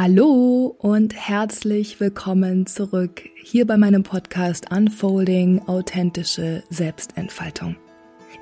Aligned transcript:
Hallo 0.00 0.76
und 0.78 1.12
herzlich 1.16 1.98
willkommen 1.98 2.66
zurück 2.66 3.28
hier 3.34 3.66
bei 3.66 3.76
meinem 3.76 4.04
Podcast 4.04 4.70
Unfolding 4.70 5.60
authentische 5.66 6.62
Selbstentfaltung. 6.70 7.74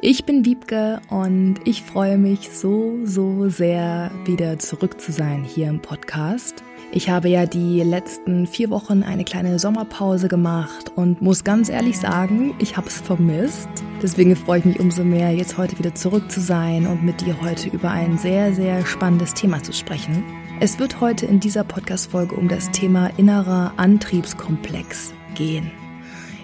Ich 0.02 0.26
bin 0.26 0.44
Wiebke 0.44 1.00
und 1.08 1.54
ich 1.64 1.80
freue 1.80 2.18
mich 2.18 2.50
so, 2.50 2.98
so 3.06 3.48
sehr, 3.48 4.10
wieder 4.26 4.58
zurück 4.58 5.00
zu 5.00 5.12
sein 5.12 5.44
hier 5.44 5.68
im 5.68 5.80
Podcast. 5.80 6.62
Ich 6.92 7.08
habe 7.08 7.30
ja 7.30 7.46
die 7.46 7.80
letzten 7.80 8.46
vier 8.46 8.68
Wochen 8.68 9.02
eine 9.02 9.24
kleine 9.24 9.58
Sommerpause 9.58 10.28
gemacht 10.28 10.92
und 10.94 11.22
muss 11.22 11.42
ganz 11.42 11.70
ehrlich 11.70 11.96
sagen, 11.96 12.54
ich 12.58 12.76
habe 12.76 12.88
es 12.88 13.00
vermisst. 13.00 13.70
Deswegen 14.02 14.36
freue 14.36 14.58
ich 14.58 14.66
mich 14.66 14.78
umso 14.78 15.04
mehr, 15.04 15.30
jetzt 15.30 15.56
heute 15.56 15.78
wieder 15.78 15.94
zurück 15.94 16.30
zu 16.30 16.42
sein 16.42 16.86
und 16.86 17.02
mit 17.02 17.22
dir 17.22 17.40
heute 17.40 17.70
über 17.70 17.92
ein 17.92 18.18
sehr, 18.18 18.52
sehr 18.52 18.84
spannendes 18.84 19.32
Thema 19.32 19.62
zu 19.62 19.72
sprechen. 19.72 20.22
Es 20.58 20.78
wird 20.78 21.02
heute 21.02 21.26
in 21.26 21.38
dieser 21.38 21.64
Podcast-Folge 21.64 22.34
um 22.34 22.48
das 22.48 22.70
Thema 22.70 23.08
innerer 23.18 23.74
Antriebskomplex 23.76 25.12
gehen. 25.34 25.70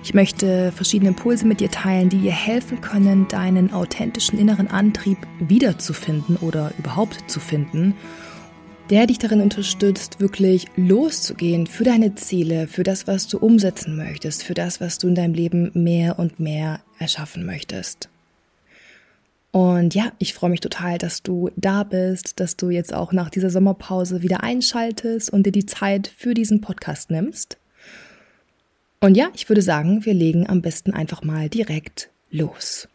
Ich 0.05 0.13
möchte 0.13 0.71
verschiedene 0.73 1.13
Impulse 1.13 1.47
mit 1.47 1.61
dir 1.61 1.71
teilen, 1.71 2.11
die 2.11 2.19
dir 2.19 2.33
helfen 2.33 2.83
können, 2.83 3.27
deinen 3.29 3.73
authentischen 3.73 4.39
inneren 4.39 4.69
Antrieb 4.69 5.17
wiederzufinden 5.39 6.37
oder 6.37 6.75
überhaupt 6.79 7.31
zu 7.31 7.41
finden, 7.41 7.95
der 8.91 9.07
dich 9.07 9.19
darin 9.19 9.41
unterstützt, 9.41 10.21
wirklich 10.21 10.67
loszugehen 10.77 11.67
für 11.67 11.85
deine 11.85 12.15
Ziele, 12.15 12.67
für 12.67 12.83
das, 12.83 13.07
was 13.07 13.29
du 13.29 13.39
umsetzen 13.39 13.97
möchtest, 13.97 14.43
für 14.43 14.55
das, 14.55 14.79
was 14.79 14.99
du 14.99 15.09
in 15.09 15.15
deinem 15.15 15.33
Leben 15.33 15.71
mehr 15.73 16.19
und 16.19 16.39
mehr 16.39 16.81
erschaffen 16.99 17.47
möchtest. 17.47 18.12
Und 19.53 19.95
ja, 19.95 20.13
ich 20.19 20.33
freue 20.33 20.49
mich 20.49 20.61
total, 20.61 20.97
dass 20.97 21.23
du 21.23 21.51
da 21.57 21.85
bist, 21.85 22.41
dass 22.41 22.57
du 22.57 22.71
jetzt 22.71 22.95
auch 22.95 23.13
nach 23.13 23.29
dieser 23.29 23.51
Sommerpause 23.51 24.23
wieder 24.23 24.43
einschaltest 24.43 25.31
und 25.31 25.45
dir 25.45 25.53
die 25.53 25.67
Zeit 25.67 26.11
für 26.17 26.33
diesen 26.33 26.63
Podcast 26.63 27.11
nimmst. 27.11 27.59
Und 29.01 29.15
ja, 29.15 29.31
ich 29.35 29.49
würde 29.51 29.61
sagen, 29.61 30.07
wir 30.07 30.15
legen 30.15 30.49
am 30.49 30.63
besten 30.63 30.95
einfach 30.95 31.23
mal 31.23 31.51
direkt 31.51 32.09
los. 32.31 32.89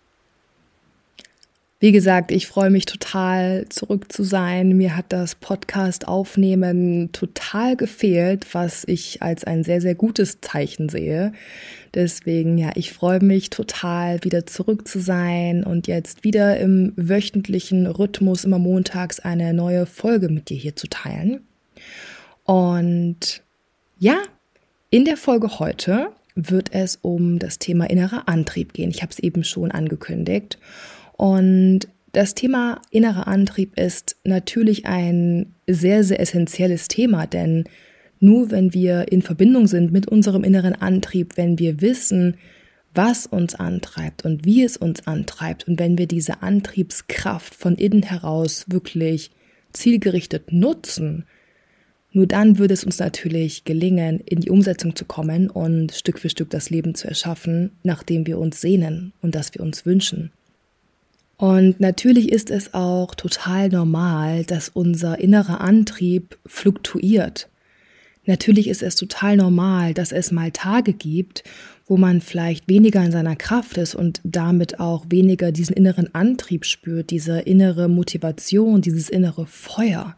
Wie 1.80 1.92
gesagt, 1.92 2.32
ich 2.32 2.48
freue 2.48 2.72
mich 2.72 2.88
total 2.88 3.70
zurück 3.70 4.12
zu 4.12 4.24
sein. 4.24 4.76
Mir 4.78 4.98
hat 4.98 5.06
das 5.10 5.36
Podcast 5.36 6.08
aufnehmen 6.08 7.12
total 7.12 7.76
gefehlt, 7.76 8.56
was 8.56 8.84
ich 8.88 9.22
als 9.22 9.44
ein 9.44 9.64
sehr, 9.64 9.80
sehr 9.80 9.94
gutes 9.94 10.42
Zeichen 10.42 10.90
sehe. 10.90 11.34
Deswegen, 11.94 12.58
ja, 12.58 12.72
ich 12.74 12.92
freue 12.94 13.24
mich 13.24 13.52
total 13.52 14.24
wieder 14.24 14.48
zurück 14.48 14.88
zu 14.88 15.00
sein 15.00 15.64
und 15.64 15.86
jetzt 15.86 16.24
wieder 16.24 16.60
im 16.60 16.94
wöchentlichen 16.96 17.86
Rhythmus 17.86 18.44
immer 18.44 18.58
montags 18.58 19.20
eine 19.20 19.54
neue 19.54 19.86
Folge 19.86 20.30
mit 20.30 20.50
dir 20.50 20.58
hier 20.58 20.76
zu 20.76 20.88
teilen. 20.88 21.42
Und 22.44 23.44
ja, 24.00 24.18
in 24.90 25.06
der 25.06 25.18
Folge 25.18 25.60
heute 25.60 26.10
wird 26.34 26.74
es 26.74 26.98
um 27.04 27.38
das 27.38 27.60
Thema 27.60 27.88
innerer 27.88 28.28
Antrieb 28.28 28.74
gehen. 28.74 28.90
Ich 28.90 29.04
habe 29.04 29.12
es 29.12 29.20
eben 29.20 29.44
schon 29.44 29.70
angekündigt. 29.70 30.58
Und 31.18 31.88
das 32.14 32.36
Thema 32.36 32.82
innerer 32.90 33.28
Antrieb 33.28 33.78
ist 33.78 34.16
natürlich 34.24 34.86
ein 34.86 35.54
sehr, 35.68 36.04
sehr 36.04 36.20
essentielles 36.20 36.88
Thema, 36.88 37.28
denn 37.28 37.66
nur 38.20 38.50
wenn 38.50 38.74
wir 38.74 39.12
in 39.12 39.22
Verbindung 39.22 39.68
sind 39.68 39.92
mit 39.92 40.08
unserem 40.08 40.44
inneren 40.44 40.74
Antrieb, 40.74 41.34
wenn 41.36 41.60
wir 41.60 41.82
wissen, 41.82 42.38
was 42.94 43.28
uns 43.28 43.54
antreibt 43.54 44.26
und 44.26 44.46
wie 44.46 44.64
es 44.64 44.78
uns 44.78 45.06
antreibt 45.06 45.68
und 45.68 45.80
wenn 45.80 45.98
wir 45.98 46.08
diese 46.08 46.42
Antriebskraft 46.42 47.54
von 47.54 47.76
innen 47.76 48.04
heraus 48.04 48.66
wirklich 48.68 49.30
zielgerichtet 49.74 50.52
nutzen, 50.52 51.26
nur 52.12 52.26
dann 52.26 52.58
würde 52.58 52.74
es 52.74 52.84
uns 52.84 52.98
natürlich 52.98 53.66
gelingen, 53.66 54.20
in 54.22 54.40
die 54.40 54.50
Umsetzung 54.50 54.96
zu 54.96 55.06
kommen 55.06 55.52
und 55.52 55.92
Stück 55.92 56.18
für 56.18 56.30
Stück 56.30 56.50
das 56.50 56.72
Leben 56.72 56.96
zu 56.96 57.08
erschaffen, 57.08 57.72
nach 57.84 58.02
dem 58.02 58.26
wir 58.26 58.40
uns 58.40 58.60
sehnen 58.60 59.14
und 59.22 59.36
das 59.36 59.54
wir 59.54 59.62
uns 59.62 59.86
wünschen. 59.86 60.32
Und 61.38 61.80
natürlich 61.80 62.32
ist 62.32 62.50
es 62.50 62.74
auch 62.74 63.14
total 63.14 63.70
normal, 63.70 64.44
dass 64.44 64.70
unser 64.70 65.20
innerer 65.20 65.62
Antrieb 65.62 66.38
fluktuiert. 66.46 67.48
Natürlich 68.26 68.68
ist 68.68 68.84
es 68.84 68.96
total 68.96 69.38
normal, 69.38 69.94
dass 69.94 70.12
es 70.12 70.32
mal 70.32 70.52
Tage 70.52 70.94
gibt, 70.94 71.44
wo 71.86 71.96
man 71.96 72.20
vielleicht 72.20 72.68
weniger 72.68 73.04
in 73.04 73.12
seiner 73.12 73.36
Kraft 73.36 73.78
ist 73.78 73.96
und 73.96 74.20
damit 74.24 74.80
auch 74.80 75.06
weniger 75.10 75.52
diesen 75.52 75.76
inneren 75.76 76.14
Antrieb 76.14 76.66
spürt, 76.66 77.12
diese 77.12 77.40
innere 77.40 77.88
Motivation, 77.88 78.82
dieses 78.82 79.08
innere 79.08 79.46
Feuer. 79.46 80.16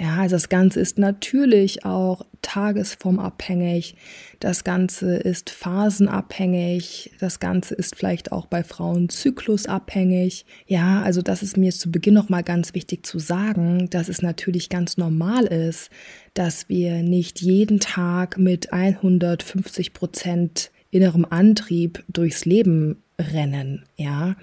Ja, 0.00 0.18
also 0.18 0.36
das 0.36 0.48
Ganze 0.48 0.78
ist 0.78 0.96
natürlich 0.96 1.84
auch 1.84 2.24
tagesformabhängig. 2.40 3.96
Das 4.38 4.62
Ganze 4.62 5.16
ist 5.16 5.50
phasenabhängig. 5.50 7.10
Das 7.18 7.40
Ganze 7.40 7.74
ist 7.74 7.96
vielleicht 7.96 8.30
auch 8.30 8.46
bei 8.46 8.62
Frauen 8.62 9.08
zyklusabhängig. 9.08 10.46
Ja, 10.68 11.02
also 11.02 11.20
das 11.20 11.42
ist 11.42 11.56
mir 11.56 11.72
zu 11.72 11.90
Beginn 11.90 12.14
noch 12.14 12.28
mal 12.28 12.44
ganz 12.44 12.74
wichtig 12.74 13.04
zu 13.04 13.18
sagen, 13.18 13.90
dass 13.90 14.08
es 14.08 14.22
natürlich 14.22 14.68
ganz 14.68 14.98
normal 14.98 15.46
ist, 15.46 15.90
dass 16.32 16.68
wir 16.68 17.02
nicht 17.02 17.40
jeden 17.40 17.80
Tag 17.80 18.38
mit 18.38 18.72
150 18.72 19.94
Prozent 19.94 20.70
innerem 20.92 21.24
Antrieb 21.24 22.04
durchs 22.08 22.44
Leben 22.44 23.02
rennen. 23.18 23.84
Ja, 23.96 24.36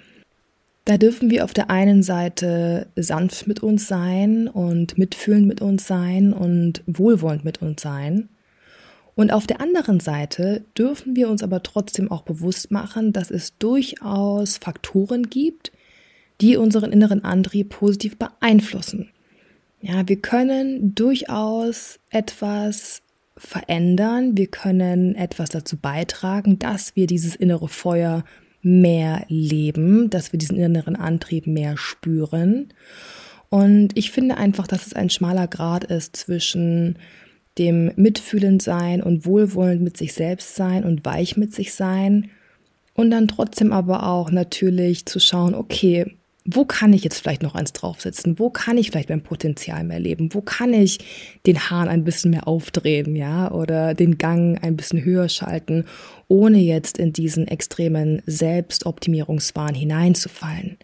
da 0.86 0.98
dürfen 0.98 1.32
wir 1.32 1.44
auf 1.44 1.54
der 1.54 1.72
einen 1.72 2.04
Seite 2.04 2.88
sanft 2.96 3.48
mit 3.48 3.62
uns 3.62 3.88
sein 3.88 4.48
und 4.48 4.98
mitfühlend 4.98 5.48
mit 5.48 5.60
uns 5.62 5.88
sein 5.88 6.32
und 6.32 6.84
wohlwollend 6.86 7.44
mit 7.44 7.62
uns 7.62 7.82
sein. 7.82 8.30
Und 9.16 9.32
auf 9.32 9.48
der 9.48 9.62
anderen 9.62 10.00
Seite 10.00 10.64
dürfen 10.78 11.16
wir 11.16 11.30
uns 11.30 11.42
aber 11.42 11.64
trotzdem 11.64 12.12
auch 12.12 12.22
bewusst 12.22 12.70
machen, 12.70 13.14
dass 13.14 13.32
es 13.32 13.58
durchaus 13.58 14.58
Faktoren 14.58 15.30
gibt, 15.30 15.72
die 16.42 16.58
unseren 16.58 16.92
inneren 16.92 17.24
Antrieb 17.24 17.70
positiv 17.70 18.18
beeinflussen. 18.18 19.10
Ja, 19.82 20.08
wir 20.08 20.18
können 20.18 20.94
durchaus 20.94 22.00
etwas 22.10 23.02
verändern, 23.38 24.38
wir 24.38 24.48
können 24.48 25.16
etwas 25.16 25.50
dazu 25.50 25.78
beitragen, 25.78 26.60
dass 26.60 26.96
wir 26.96 27.08
dieses 27.08 27.36
innere 27.36 27.68
Feuer 27.68 28.24
mehr 28.66 29.26
leben, 29.28 30.10
dass 30.10 30.32
wir 30.32 30.40
diesen 30.40 30.58
inneren 30.58 30.96
Antrieb 30.96 31.46
mehr 31.46 31.78
spüren. 31.78 32.74
Und 33.50 33.90
ich 33.96 34.12
finde 34.12 34.38
einfach, 34.38 34.68
dass 34.68 34.88
es 34.88 34.94
ein 34.94 35.10
schmaler 35.10 35.48
Grad 35.48 35.84
ist 35.84 36.16
zwischen 36.16 36.98
dem 37.58 37.92
Mitfühlend 37.96 38.62
sein 38.62 39.02
und 39.02 39.26
wohlwollend 39.26 39.82
mit 39.82 39.98
sich 39.98 40.14
selbst 40.14 40.56
sein 40.56 40.84
und 40.84 41.06
weich 41.06 41.38
mit 41.38 41.54
sich 41.54 41.74
sein 41.74 42.32
und 42.96 43.12
dann 43.12 43.28
trotzdem 43.28 43.72
aber 43.72 44.08
auch 44.08 44.32
natürlich 44.32 45.06
zu 45.06 45.20
schauen, 45.20 45.54
okay, 45.54 46.16
wo 46.46 46.64
kann 46.64 46.94
ich 46.94 47.04
jetzt 47.04 47.20
vielleicht 47.20 47.42
noch 47.42 47.56
eins 47.56 47.74
draufsetzen? 47.74 48.38
Wo 48.38 48.52
kann 48.52 48.78
ich 48.78 48.92
vielleicht 48.92 49.10
mein 49.10 49.24
Potenzial 49.24 49.84
mehr 49.84 50.00
leben? 50.00 50.34
Wo 50.34 50.42
kann 50.42 50.74
ich 50.74 51.00
den 51.48 51.70
Hahn 51.70 51.88
ein 51.88 52.04
bisschen 52.04 52.32
mehr 52.32 52.48
aufdrehen, 52.48 53.16
ja? 53.16 53.52
Oder 53.52 53.96
den 53.96 54.20
Gang 54.20 54.64
ein 54.64 54.78
bisschen 54.78 55.04
höher 55.04 55.28
schalten, 55.28 55.86
ohne 56.28 56.60
jetzt 56.60 56.98
in 56.98 57.14
diesen 57.14 57.48
extremen 57.48 58.22
Selbstoptimierungswahn 58.26 59.76
hineinzufallen? 59.76 60.78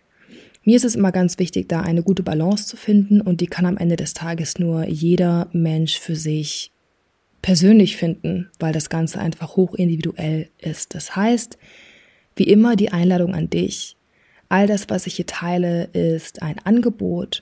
Mir 0.64 0.76
ist 0.76 0.86
es 0.86 0.96
immer 0.96 1.12
ganz 1.12 1.40
wichtig, 1.40 1.68
da 1.70 1.82
eine 1.82 2.04
gute 2.04 2.24
Balance 2.24 2.68
zu 2.68 2.78
finden 2.78 3.22
und 3.22 3.42
die 3.42 3.48
kann 3.48 3.66
am 3.66 3.78
Ende 3.78 3.96
des 3.96 4.14
Tages 4.14 4.60
nur 4.60 4.88
jeder 4.88 5.50
Mensch 5.54 6.00
für 6.00 6.16
sich 6.16 6.72
persönlich 7.42 7.98
finden, 7.98 8.50
weil 8.60 8.72
das 8.72 8.90
Ganze 8.90 9.20
einfach 9.20 9.56
hoch 9.56 9.74
individuell 9.74 10.50
ist. 10.60 10.94
Das 10.94 11.16
heißt, 11.16 11.58
wie 12.36 12.44
immer 12.44 12.76
die 12.76 12.92
Einladung 12.92 13.34
an 13.34 13.50
dich, 13.50 13.98
All 14.52 14.68
das, 14.68 14.90
was 14.90 15.08
ich 15.08 15.16
hier 15.16 15.28
teile, 15.28 15.86
ist 15.94 16.42
ein 16.42 16.58
Angebot 16.66 17.42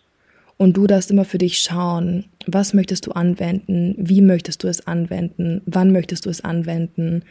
und 0.57 0.77
du 0.77 0.85
darfst 0.85 1.09
immer 1.09 1.25
für 1.25 1.39
dich 1.39 1.57
schauen, 1.57 2.25
was 2.45 2.75
möchtest 2.75 3.07
du 3.07 3.13
anwenden, 3.13 3.95
wie 3.97 4.21
möchtest 4.21 4.61
du 4.61 4.67
es 4.67 4.85
anwenden, 4.85 5.63
wann 5.65 5.91
möchtest 5.91 6.27
du 6.27 6.29
es 6.29 6.41
anwenden, 6.41 7.23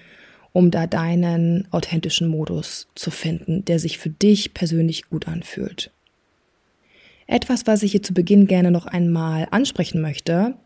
um 0.59 0.71
da 0.73 0.89
deinen 0.89 1.69
authentischen 1.71 2.27
Modus 2.27 2.89
zu 2.97 3.13
finden, 3.13 3.65
der 3.65 3.79
sich 3.79 3.97
für 3.97 4.11
dich 4.11 4.55
persönlich 4.55 5.09
gut 5.09 5.29
anfühlt. 5.29 5.93
Etwas, 7.29 7.69
was 7.69 7.85
ich 7.85 7.93
hier 7.93 8.03
zu 8.03 8.13
Beginn 8.13 8.49
gerne 8.49 8.73
noch 8.73 8.87
einmal 8.87 9.47
ansprechen 9.53 10.01
möchte, 10.01 10.57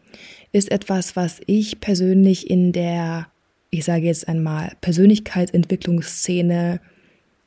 ist 0.50 0.70
etwas, 0.70 1.14
was 1.14 1.42
ich 1.44 1.80
persönlich 1.80 2.48
in 2.48 2.72
der, 2.72 3.26
ich 3.68 3.84
sage 3.84 4.06
jetzt 4.06 4.28
einmal, 4.28 4.72
Persönlichkeitsentwicklungsszene 4.80 6.80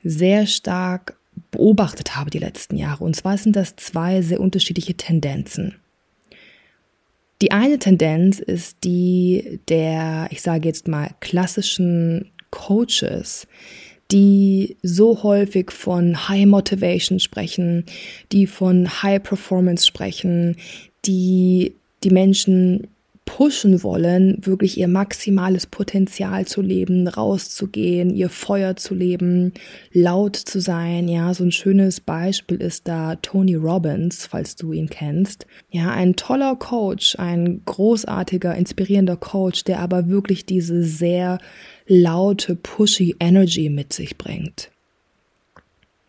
sehr 0.04 0.46
stark 0.46 1.18
beobachtet 1.50 2.16
habe 2.16 2.30
die 2.30 2.38
letzten 2.38 2.78
Jahre. 2.78 3.06
Und 3.06 3.16
zwar 3.16 3.40
sind 3.40 3.56
das 3.56 3.76
zwei 3.76 4.22
sehr 4.22 4.40
unterschiedliche 4.40 4.94
Tendenzen. 4.94 5.74
Die 7.42 7.52
eine 7.52 7.80
Tendenz 7.80 8.38
ist 8.38 8.84
die 8.84 9.60
der, 9.68 10.28
ich 10.30 10.44
sage 10.44 10.68
jetzt 10.68 10.88
mal, 10.88 11.10
klassischen 11.22 12.30
Coaches, 12.56 13.48
die 14.12 14.78
so 14.82 15.22
häufig 15.24 15.72
von 15.72 16.28
High 16.30 16.48
Motivation 16.48 17.20
sprechen, 17.20 17.86
die 18.32 18.48
von 18.48 19.04
High 19.04 19.22
Performance 19.22 19.86
sprechen, 19.86 20.56
die 21.06 21.76
die 22.04 22.10
Menschen 22.10 22.88
pushen 23.26 23.82
wollen, 23.84 24.38
wirklich 24.46 24.78
ihr 24.78 24.88
maximales 24.88 25.66
Potenzial 25.66 26.46
zu 26.46 26.62
leben, 26.62 27.08
rauszugehen, 27.08 28.12
ihr 28.12 28.30
Feuer 28.30 28.76
zu 28.76 28.94
leben, 28.94 29.54
laut 29.92 30.36
zu 30.36 30.62
sein. 30.62 31.08
Ja, 31.08 31.34
so 31.34 31.44
ein 31.44 31.52
schönes 31.52 32.00
Beispiel 32.00 32.62
ist 32.62 32.88
da 32.88 33.16
Tony 33.16 33.56
Robbins, 33.56 34.28
falls 34.28 34.56
du 34.56 34.74
ihn 34.74 34.90
kennst. 34.90 35.48
Ja, 35.72 35.92
ein 35.92 36.16
toller 36.16 36.56
Coach, 36.56 37.16
ein 37.18 37.62
großartiger, 37.66 38.56
inspirierender 38.56 39.18
Coach, 39.18 39.64
der 39.64 39.80
aber 39.80 40.08
wirklich 40.08 40.46
diese 40.46 40.84
sehr 40.84 41.40
laute, 41.88 42.56
pushy 42.56 43.16
Energy 43.20 43.70
mit 43.70 43.92
sich 43.92 44.18
bringt. 44.18 44.70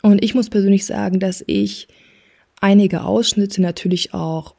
Und 0.02 0.22
ich 0.22 0.34
muss 0.34 0.50
persönlich 0.50 0.84
sagen, 0.84 1.18
dass 1.18 1.42
ich 1.46 1.88
einige 2.60 3.04
Ausschnitte 3.04 3.62
natürlich 3.62 4.14
auch 4.14 4.55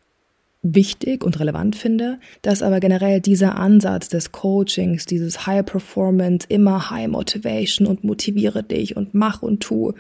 wichtig 0.76 1.24
und 1.24 1.40
relevant 1.40 1.76
finde, 1.76 2.20
dass 2.42 2.62
aber 2.62 2.80
generell 2.80 3.22
dieser 3.22 3.58
Ansatz 3.58 4.10
des 4.10 4.32
Coachings, 4.32 5.06
dieses 5.06 5.46
High 5.46 5.66
Performance, 5.66 6.46
immer 6.50 6.90
High 6.90 7.08
Motivation 7.08 7.88
und 7.88 8.04
motiviere 8.04 8.64
dich 8.64 8.96
und 8.96 9.14
mach 9.14 9.42
und 9.42 9.62
tu, 9.62 9.94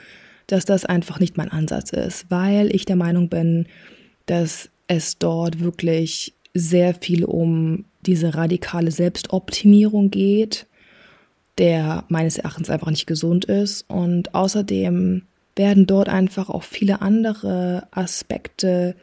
dass 0.48 0.66
das 0.66 0.86
einfach 0.86 1.20
nicht 1.20 1.38
mein 1.38 1.52
Ansatz 1.52 1.92
ist, 1.92 2.26
weil 2.30 2.74
ich 2.74 2.86
der 2.86 2.96
Meinung 2.96 3.30
bin, 3.30 3.68
dass 4.26 4.70
es 4.88 5.18
dort 5.18 5.60
wirklich 5.60 6.34
sehr 6.54 6.94
viel 6.94 7.26
um 7.26 7.86
diese 8.06 8.36
radikale 8.36 8.92
Selbstoptimierung 8.92 10.10
geht, 10.10 10.66
der 11.58 12.06
meines 12.08 12.38
Erachtens 12.38 12.70
einfach 12.70 12.90
nicht 12.90 13.08
gesund 13.08 13.46
ist. 13.46 13.90
Und 13.90 14.34
außerdem 14.34 15.24
werden 15.56 15.86
dort 15.88 16.10
einfach 16.10 16.50
auch 16.50 16.64
viele 16.64 17.02
andere 17.02 17.88
Aspekte 17.92 18.96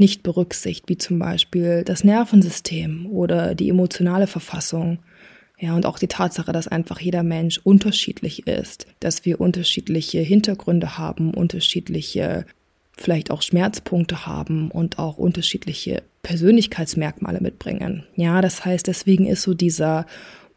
nicht 0.00 0.22
berücksichtigt, 0.22 0.88
wie 0.88 0.98
zum 0.98 1.18
Beispiel 1.18 1.84
das 1.84 2.02
Nervensystem 2.04 3.06
oder 3.06 3.54
die 3.54 3.68
emotionale 3.68 4.26
Verfassung. 4.26 4.98
Ja, 5.58 5.74
und 5.76 5.84
auch 5.84 5.98
die 5.98 6.08
Tatsache, 6.08 6.52
dass 6.52 6.68
einfach 6.68 7.00
jeder 7.00 7.22
Mensch 7.22 7.60
unterschiedlich 7.62 8.46
ist, 8.46 8.86
dass 8.98 9.26
wir 9.26 9.40
unterschiedliche 9.40 10.20
Hintergründe 10.20 10.96
haben, 10.96 11.34
unterschiedliche 11.34 12.46
vielleicht 12.96 13.30
auch 13.30 13.42
Schmerzpunkte 13.42 14.26
haben 14.26 14.70
und 14.70 14.98
auch 14.98 15.18
unterschiedliche 15.18 16.02
Persönlichkeitsmerkmale 16.22 17.40
mitbringen. 17.40 18.04
Ja, 18.14 18.40
das 18.42 18.64
heißt, 18.64 18.86
deswegen 18.86 19.26
ist 19.26 19.42
so 19.42 19.54
dieser 19.54 20.06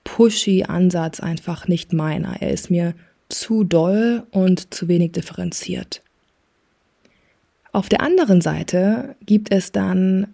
pushy 0.03 0.63
Ansatz 0.63 1.19
einfach 1.19 1.67
nicht 1.67 1.93
meiner. 1.93 2.41
Er 2.41 2.51
ist 2.51 2.69
mir 2.69 2.95
zu 3.29 3.63
doll 3.63 4.23
und 4.31 4.73
zu 4.73 4.87
wenig 4.87 5.13
differenziert. 5.13 6.01
Auf 7.73 7.89
der 7.89 8.01
anderen 8.01 8.39
Seite 8.39 9.15
gibt 9.25 9.51
es 9.51 9.71
dann 9.71 10.27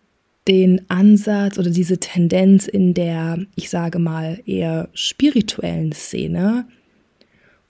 den 0.47 0.89
Ansatz 0.89 1.57
oder 1.57 1.69
diese 1.69 1.97
Tendenz 1.97 2.67
in 2.67 2.93
der, 2.93 3.39
ich 3.55 3.69
sage 3.69 3.97
mal, 3.97 4.39
eher 4.45 4.89
spirituellen 4.93 5.93
Szene, 5.93 6.67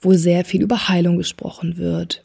wo 0.00 0.14
sehr 0.14 0.44
viel 0.44 0.62
über 0.62 0.88
Heilung 0.88 1.18
gesprochen 1.18 1.76
wird, 1.76 2.24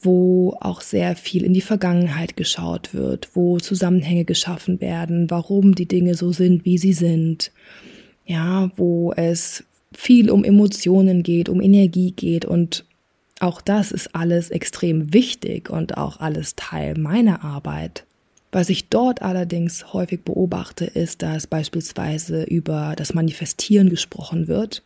wo 0.00 0.54
auch 0.60 0.82
sehr 0.82 1.16
viel 1.16 1.44
in 1.44 1.54
die 1.54 1.62
Vergangenheit 1.62 2.36
geschaut 2.36 2.92
wird, 2.92 3.30
wo 3.34 3.58
Zusammenhänge 3.58 4.26
geschaffen 4.26 4.80
werden, 4.80 5.30
warum 5.30 5.74
die 5.74 5.88
Dinge 5.88 6.14
so 6.14 6.32
sind, 6.32 6.66
wie 6.66 6.76
sie 6.76 6.92
sind. 6.92 7.52
Ja, 8.26 8.70
wo 8.76 9.12
es 9.16 9.64
viel 9.94 10.30
um 10.30 10.44
Emotionen 10.44 11.22
geht, 11.22 11.48
um 11.48 11.62
Energie 11.62 12.10
geht 12.10 12.44
und 12.44 12.84
auch 13.40 13.60
das 13.60 13.92
ist 13.92 14.14
alles 14.14 14.50
extrem 14.50 15.12
wichtig 15.12 15.68
und 15.68 15.96
auch 15.96 16.20
alles 16.20 16.56
Teil 16.56 16.94
meiner 16.98 17.44
Arbeit. 17.44 18.04
Was 18.52 18.70
ich 18.70 18.88
dort 18.88 19.20
allerdings 19.22 19.92
häufig 19.92 20.22
beobachte, 20.22 20.86
ist, 20.86 21.20
dass 21.22 21.46
beispielsweise 21.46 22.44
über 22.44 22.94
das 22.96 23.12
Manifestieren 23.12 23.90
gesprochen 23.90 24.48
wird. 24.48 24.82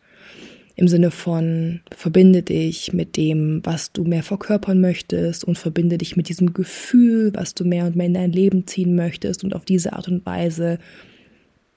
Im 0.75 0.87
Sinne 0.87 1.11
von 1.11 1.81
verbinde 1.95 2.41
dich 2.43 2.91
mit 2.91 3.15
dem, 3.15 3.61
was 3.63 3.91
du 3.91 4.03
mehr 4.03 4.23
verkörpern 4.23 4.81
möchtest 4.81 5.43
und 5.43 5.57
verbinde 5.57 5.97
dich 5.97 6.17
mit 6.17 6.27
diesem 6.27 6.53
Gefühl, 6.53 7.31
was 7.33 7.53
du 7.53 7.63
mehr 7.63 7.85
und 7.85 7.95
mehr 7.95 8.07
in 8.07 8.13
dein 8.13 8.31
Leben 8.31 8.67
ziehen 8.67 8.95
möchtest 8.95 9.43
und 9.43 9.55
auf 9.55 9.63
diese 9.63 9.93
Art 9.93 10.07
und 10.07 10.25
Weise 10.25 10.79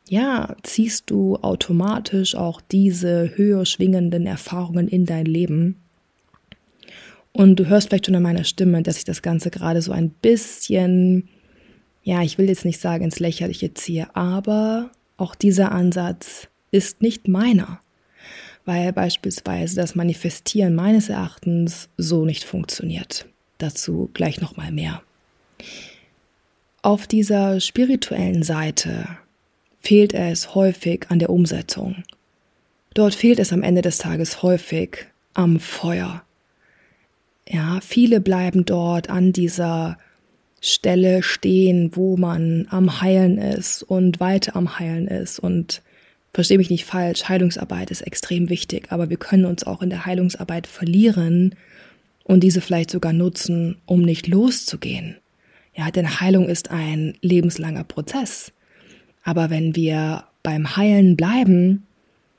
ja, 0.09 0.56
ziehst 0.62 1.11
du 1.11 1.37
automatisch 1.37 2.35
auch 2.35 2.61
diese 2.61 3.37
höher 3.37 3.65
schwingenden 3.65 4.27
Erfahrungen 4.27 4.88
in 4.88 5.06
dein 5.06 5.27
Leben. 5.27 5.83
Und 7.36 7.56
du 7.56 7.66
hörst 7.66 7.88
vielleicht 7.88 8.06
schon 8.06 8.14
an 8.14 8.22
meiner 8.22 8.44
Stimme, 8.44 8.82
dass 8.82 8.96
ich 8.96 9.04
das 9.04 9.20
Ganze 9.20 9.50
gerade 9.50 9.82
so 9.82 9.90
ein 9.90 10.10
bisschen, 10.10 11.28
ja, 12.04 12.22
ich 12.22 12.38
will 12.38 12.48
jetzt 12.48 12.64
nicht 12.64 12.81
sagen 12.81 13.04
ins 13.04 13.19
Lächerliche 13.19 13.75
ziehe, 13.75 14.14
aber 14.14 14.92
auch 15.16 15.34
dieser 15.34 15.72
Ansatz 15.72 16.48
ist 16.70 17.02
nicht 17.02 17.26
meiner, 17.26 17.81
weil 18.64 18.92
beispielsweise 18.92 19.75
das 19.75 19.96
Manifestieren 19.96 20.76
meines 20.76 21.08
Erachtens 21.08 21.88
so 21.96 22.25
nicht 22.25 22.44
funktioniert. 22.44 23.26
Dazu 23.58 24.10
gleich 24.14 24.40
nochmal 24.40 24.70
mehr. 24.70 25.02
Auf 26.82 27.06
dieser 27.06 27.60
spirituellen 27.60 28.44
Seite 28.44 29.08
fehlt 29.81 30.14
es 30.14 30.54
häufig 30.54 31.06
an 31.08 31.19
der 31.19 31.31
Umsetzung. 31.31 32.04
Dort 32.94 33.14
fehlt 33.14 33.40
es 33.40 33.52
am 33.52 33.62
Ende 33.62 33.82
des 33.82 33.98
Tages 33.98 34.42
häufig 34.42 35.06
am 35.34 35.58
Feuer, 35.58 36.24
ja, 37.49 37.81
viele 37.82 38.20
bleiben 38.20 38.64
dort 38.64 39.11
an 39.11 39.32
dieser 39.32 39.99
Stelle 40.61 41.23
stehen, 41.23 41.91
wo 41.94 42.17
man 42.17 42.67
am 42.70 43.00
Heilen 43.02 43.37
ist 43.38 43.82
und 43.82 44.19
weiter 44.19 44.56
am 44.56 44.79
Heilen 44.79 45.08
ist. 45.08 45.38
Und 45.38 45.82
verstehe 46.32 46.58
mich 46.58 46.70
nicht 46.70 46.87
falsch, 46.87 47.29
Heilungsarbeit 47.29 47.91
ist 47.91 48.00
extrem 48.00 48.49
wichtig, 48.49 48.87
aber 48.91 49.11
wir 49.11 49.19
können 49.19 49.44
uns 49.44 49.64
auch 49.64 49.82
in 49.82 49.91
der 49.91 50.06
Heilungsarbeit 50.06 50.67
verlieren 50.67 51.55
und 52.25 52.41
diese 52.41 52.62
vielleicht 52.62 52.91
sogar 52.91 53.12
nutzen, 53.12 53.76
um 53.85 54.00
nicht 54.00 54.26
loszugehen. 54.26 55.17
Ja, 55.75 55.91
denn 55.91 56.20
Heilung 56.20 56.49
ist 56.49 56.70
ein 56.70 57.19
lebenslanger 57.20 57.85
Prozess. 57.85 58.52
Aber 59.23 59.50
wenn 59.50 59.76
wir 59.76 60.25
beim 60.43 60.76
Heilen 60.76 61.17
bleiben 61.17 61.87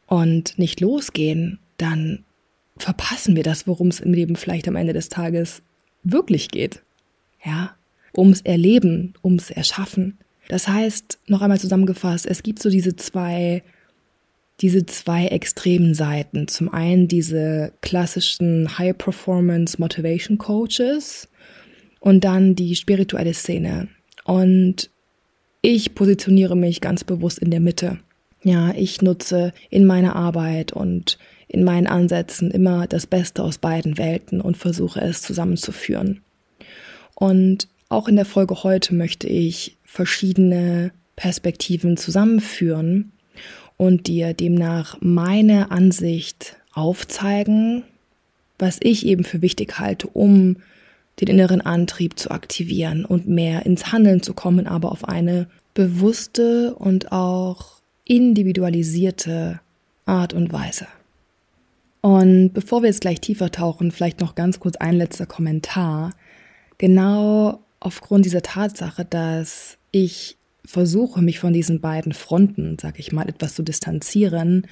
und 0.08 0.58
nicht 0.58 0.80
losgehen, 0.82 1.60
dann 1.78 2.24
verpassen 2.78 3.36
wir 3.36 3.44
das, 3.44 3.68
worum 3.68 3.88
es 3.88 4.00
im 4.00 4.14
Leben 4.14 4.36
vielleicht 4.36 4.68
am 4.68 4.76
Ende 4.76 4.94
des 4.94 5.10
Tages 5.10 5.62
wirklich 6.04 6.50
geht. 6.50 6.82
Ja, 7.44 7.76
ums 8.16 8.42
Erleben, 8.42 9.14
ums 9.24 9.50
Erschaffen. 9.50 10.18
Das 10.48 10.68
heißt, 10.68 11.20
noch 11.28 11.42
einmal 11.42 11.60
zusammengefasst, 11.60 12.26
es 12.26 12.44
gibt 12.44 12.62
so 12.62 12.70
diese 12.70 12.96
zwei, 12.96 13.64
diese 14.62 14.86
zwei 14.86 15.28
extremen 15.28 15.94
Seiten. 15.94 16.48
Zum 16.48 16.72
einen 16.72 17.08
diese 17.08 17.74
klassischen 17.82 18.78
High 18.78 18.98
Performance 18.98 19.78
Motivation 19.80 20.38
Coaches 20.38 21.28
und 22.00 22.24
dann 22.24 22.56
die 22.56 22.76
spirituelle 22.76 23.34
Szene. 23.34 23.88
Und 24.24 24.90
ich 25.62 25.96
positioniere 25.96 26.56
mich 26.56 26.82
ganz 26.82 27.04
bewusst 27.04 27.40
in 27.40 27.50
der 27.50 27.60
Mitte. 27.60 28.00
Ja, 28.44 28.72
ich 28.76 29.02
nutze 29.02 29.54
in 29.72 29.86
meiner 29.88 30.16
Arbeit 30.16 30.72
und 30.72 31.18
in 31.48 31.64
meinen 31.64 31.88
Ansätzen 31.88 32.52
immer 32.52 32.88
das 32.88 33.08
Beste 33.08 33.44
aus 33.44 33.58
beiden 33.58 33.98
Welten 33.98 34.42
und 34.42 34.58
versuche 34.58 35.02
es 35.02 35.22
zusammenzuführen. 35.22 36.22
Und 37.16 37.68
auch 37.90 38.08
in 38.08 38.16
der 38.16 38.26
Folge 38.26 38.64
heute 38.64 38.94
möchte 38.94 39.28
ich 39.28 39.78
verschiedene 39.84 40.92
Perspektiven 41.16 41.98
zusammenführen 41.98 43.12
und 43.78 44.08
dir 44.08 44.34
demnach 44.34 44.98
meine 45.02 45.72
Ansicht 45.72 46.58
aufzeigen, 46.74 47.84
was 48.60 48.80
ich 48.82 49.06
eben 49.06 49.24
für 49.24 49.42
wichtig 49.42 49.80
halte, 49.80 50.08
um 50.08 50.58
den 51.22 51.30
inneren 51.30 51.62
Antrieb 51.62 52.20
zu 52.20 52.32
aktivieren 52.32 53.06
und 53.06 53.28
mehr 53.28 53.66
ins 53.66 53.92
Handeln 53.92 54.22
zu 54.22 54.34
kommen, 54.34 54.68
aber 54.68 54.92
auf 54.92 55.08
eine 55.08 55.48
bewusste 55.74 56.76
und 56.76 57.12
auch 57.12 57.76
individualisierte 58.04 59.60
Art 60.06 60.34
und 60.34 60.52
Weise. 60.52 60.88
Und 62.06 62.52
bevor 62.54 62.84
wir 62.84 62.90
jetzt 62.90 63.02
gleich 63.02 63.20
tiefer 63.20 63.50
tauchen, 63.50 63.90
vielleicht 63.90 64.20
noch 64.20 64.36
ganz 64.36 64.60
kurz 64.60 64.76
ein 64.76 64.96
letzter 64.96 65.26
Kommentar. 65.26 66.12
Genau 66.78 67.64
aufgrund 67.80 68.26
dieser 68.26 68.44
Tatsache, 68.44 69.04
dass 69.04 69.80
ich 69.90 70.38
versuche, 70.64 71.24
mich 71.24 71.40
von 71.40 71.52
diesen 71.52 71.82
beiden 71.82 72.14
Fronten, 72.14 72.78
sag 72.80 73.00
ich 73.00 73.12
mal, 73.12 73.28
etwas 73.28 73.56
zu 73.56 73.64
distanzieren, 73.64 74.68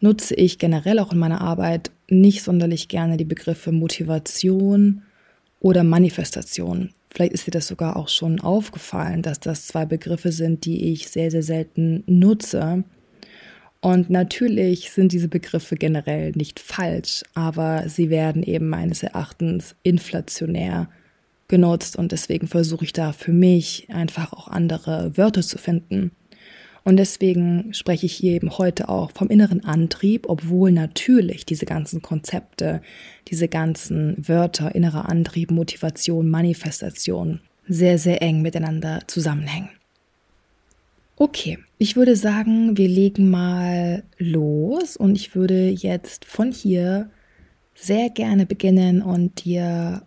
nutze 0.00 0.34
ich 0.34 0.58
generell 0.58 0.98
auch 0.98 1.12
in 1.12 1.18
meiner 1.20 1.42
Arbeit 1.42 1.92
nicht 2.10 2.42
sonderlich 2.42 2.88
gerne 2.88 3.18
die 3.18 3.24
Begriffe 3.24 3.70
Motivation 3.70 5.02
oder 5.60 5.84
Manifestation. 5.84 6.90
Vielleicht 7.08 7.34
ist 7.34 7.46
dir 7.46 7.52
das 7.52 7.68
sogar 7.68 7.94
auch 7.96 8.08
schon 8.08 8.40
aufgefallen, 8.40 9.22
dass 9.22 9.38
das 9.38 9.68
zwei 9.68 9.86
Begriffe 9.86 10.32
sind, 10.32 10.64
die 10.64 10.92
ich 10.92 11.08
sehr, 11.08 11.30
sehr 11.30 11.44
selten 11.44 12.02
nutze. 12.08 12.82
Und 13.84 14.08
natürlich 14.08 14.92
sind 14.92 15.12
diese 15.12 15.28
Begriffe 15.28 15.76
generell 15.76 16.32
nicht 16.34 16.58
falsch, 16.58 17.22
aber 17.34 17.86
sie 17.86 18.08
werden 18.08 18.42
eben 18.42 18.66
meines 18.66 19.02
Erachtens 19.02 19.76
inflationär 19.82 20.88
genutzt 21.48 21.94
und 21.94 22.10
deswegen 22.10 22.46
versuche 22.48 22.86
ich 22.86 22.94
da 22.94 23.12
für 23.12 23.34
mich 23.34 23.86
einfach 23.90 24.32
auch 24.32 24.48
andere 24.48 25.18
Wörter 25.18 25.42
zu 25.42 25.58
finden. 25.58 26.12
Und 26.84 26.96
deswegen 26.96 27.74
spreche 27.74 28.06
ich 28.06 28.14
hier 28.14 28.32
eben 28.32 28.56
heute 28.56 28.88
auch 28.88 29.10
vom 29.10 29.28
inneren 29.28 29.62
Antrieb, 29.66 30.30
obwohl 30.30 30.72
natürlich 30.72 31.44
diese 31.44 31.66
ganzen 31.66 32.00
Konzepte, 32.00 32.80
diese 33.28 33.48
ganzen 33.48 34.16
Wörter, 34.16 34.74
innerer 34.74 35.10
Antrieb, 35.10 35.50
Motivation, 35.50 36.30
Manifestation 36.30 37.40
sehr, 37.68 37.98
sehr 37.98 38.22
eng 38.22 38.40
miteinander 38.40 39.00
zusammenhängen. 39.08 39.68
Okay, 41.16 41.58
ich 41.78 41.94
würde 41.94 42.16
sagen, 42.16 42.76
wir 42.76 42.88
legen 42.88 43.30
mal 43.30 44.02
los 44.18 44.96
und 44.96 45.14
ich 45.14 45.36
würde 45.36 45.68
jetzt 45.68 46.24
von 46.24 46.50
hier 46.50 47.08
sehr 47.74 48.10
gerne 48.10 48.46
beginnen 48.46 49.00
und 49.00 49.44
dir 49.44 50.02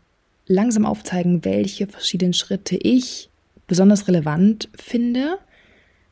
langsam 0.48 0.86
aufzeigen, 0.86 1.46
welche 1.46 1.88
verschiedenen 1.88 2.34
Schritte 2.34 2.76
ich 2.76 3.30
besonders 3.68 4.08
relevant 4.10 4.70
finde, 4.76 5.38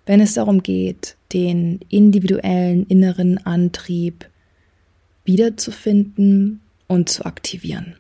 wenn 0.05 0.21
es 0.21 0.35
darum 0.35 0.63
geht, 0.63 1.17
den 1.33 1.79
individuellen 1.89 2.85
inneren 2.87 3.37
Antrieb 3.45 4.29
wiederzufinden 5.25 6.61
und 6.87 7.09
zu 7.09 7.25
aktivieren. 7.25 7.95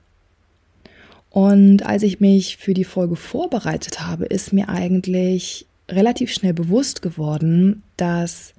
Und 1.29 1.85
als 1.85 2.03
ich 2.03 2.21
mich 2.21 2.55
für 2.55 2.73
die 2.73 2.85
Folge 2.85 3.17
vorbereitet 3.17 3.99
habe, 3.99 4.25
ist 4.25 4.53
mir 4.53 4.69
eigentlich 4.69 5.65
relativ 5.89 6.33
schnell 6.33 6.53
bewusst 6.53 7.01
geworden, 7.01 7.83
dass 7.97 8.53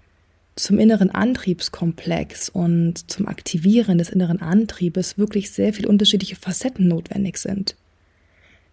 zum 0.57 0.79
inneren 0.79 1.11
Antriebskomplex 1.11 2.49
und 2.49 3.11
zum 3.11 3.29
Aktivieren 3.29 3.99
des 3.99 4.09
inneren 4.09 4.41
Antriebes 4.41 5.19
wirklich 5.19 5.51
sehr 5.51 5.75
viele 5.75 5.89
unterschiedliche 5.89 6.37
Facetten 6.37 6.89
notwendig 6.89 7.37
sind. 7.37 7.77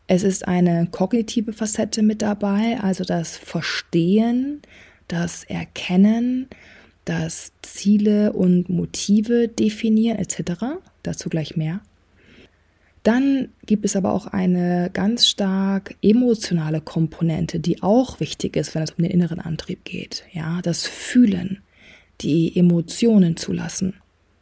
Es 0.07 0.23
ist 0.23 0.47
eine 0.47 0.87
kognitive 0.91 1.53
Facette 1.53 2.01
mit 2.01 2.21
dabei, 2.21 2.79
also 2.81 3.03
das 3.03 3.37
Verstehen, 3.37 4.61
das 5.07 5.43
Erkennen, 5.43 6.47
das 7.05 7.51
Ziele 7.61 8.33
und 8.33 8.69
Motive 8.69 9.49
definieren 9.49 10.17
etc. 10.19 10.79
Dazu 11.03 11.29
gleich 11.29 11.57
mehr. 11.57 11.81
Dann 13.03 13.49
gibt 13.65 13.83
es 13.83 13.97
aber 13.97 14.13
auch 14.13 14.27
eine 14.27 14.89
ganz 14.93 15.27
stark 15.27 15.95
emotionale 16.01 16.79
Komponente, 16.79 17.59
die 17.59 17.83
auch 17.83 18.21
wichtig 18.21 18.55
ist, 18.55 18.73
wenn 18.73 18.83
es 18.83 18.91
um 18.91 19.03
den 19.03 19.11
inneren 19.11 19.41
Antrieb 19.41 19.83
geht. 19.83 20.23
Ja, 20.31 20.61
das 20.61 20.87
Fühlen, 20.87 21.59
die 22.21 22.57
Emotionen 22.57 23.35
zulassen. 23.35 23.95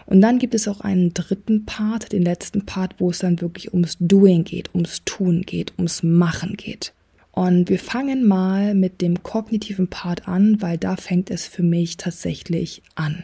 Und 0.06 0.22
dann 0.22 0.38
gibt 0.38 0.54
es 0.54 0.68
auch 0.68 0.82
einen 0.82 1.14
dritten 1.14 1.66
Part, 1.66 2.12
den 2.12 2.22
letzten 2.22 2.66
Part, 2.66 2.96
wo 3.00 3.10
es 3.10 3.20
dann 3.20 3.42
wirklich 3.42 3.74
ums 3.74 3.98
Doing 4.00 4.44
geht, 4.44 4.70
ums 4.76 5.04
Tun 5.06 5.42
geht, 5.42 5.74
ums 5.78 6.04
Machen 6.04 6.56
geht. 6.56 6.94
Und 7.32 7.70
wir 7.70 7.80
fangen 7.80 8.28
mal 8.28 8.76
mit 8.76 9.02
dem 9.02 9.24
kognitiven 9.24 9.88
Part 9.88 10.28
an, 10.28 10.62
weil 10.62 10.78
da 10.78 10.98
fängt 10.98 11.32
es 11.32 11.48
für 11.48 11.64
mich 11.64 11.98
tatsächlich 11.98 12.84
an. 12.94 13.24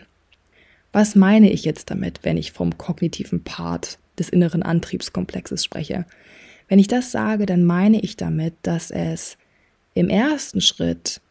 Was 0.93 1.15
meine 1.15 1.51
ich 1.51 1.65
jetzt 1.65 1.91
damit, 1.91 2.21
wenn 2.23 2.37
ich 2.37 2.53
vom 2.53 2.77
kognitiven 2.77 3.43
Part 3.43 3.99
des 4.19 4.29
inneren 4.29 4.63
Antriebskomplexes 4.63 5.63
spreche? 5.63 6.05
Wenn 6.67 6.79
ich 6.79 6.87
das 6.87 7.11
sage, 7.11 7.45
dann 7.45 7.63
meine 7.63 8.01
ich 8.01 8.17
damit, 8.17 8.53
dass 8.63 8.91
es 8.91 9.37
im 9.93 10.09
ersten 10.09 10.61
Schritt 10.61 11.21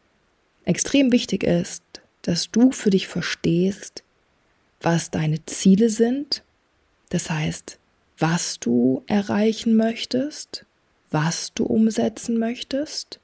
extrem 0.64 1.12
wichtig 1.12 1.44
ist, 1.44 1.82
dass 2.22 2.50
du 2.50 2.72
für 2.72 2.90
dich 2.90 3.06
verstehst, 3.06 4.02
was 4.80 5.10
deine 5.10 5.44
Ziele 5.46 5.90
sind, 5.90 6.42
das 7.10 7.30
heißt, 7.30 7.78
was 8.18 8.58
du 8.58 9.02
erreichen 9.06 9.76
möchtest, 9.76 10.66
was 11.10 11.52
du 11.54 11.64
umsetzen 11.64 12.38
möchtest, 12.38 13.20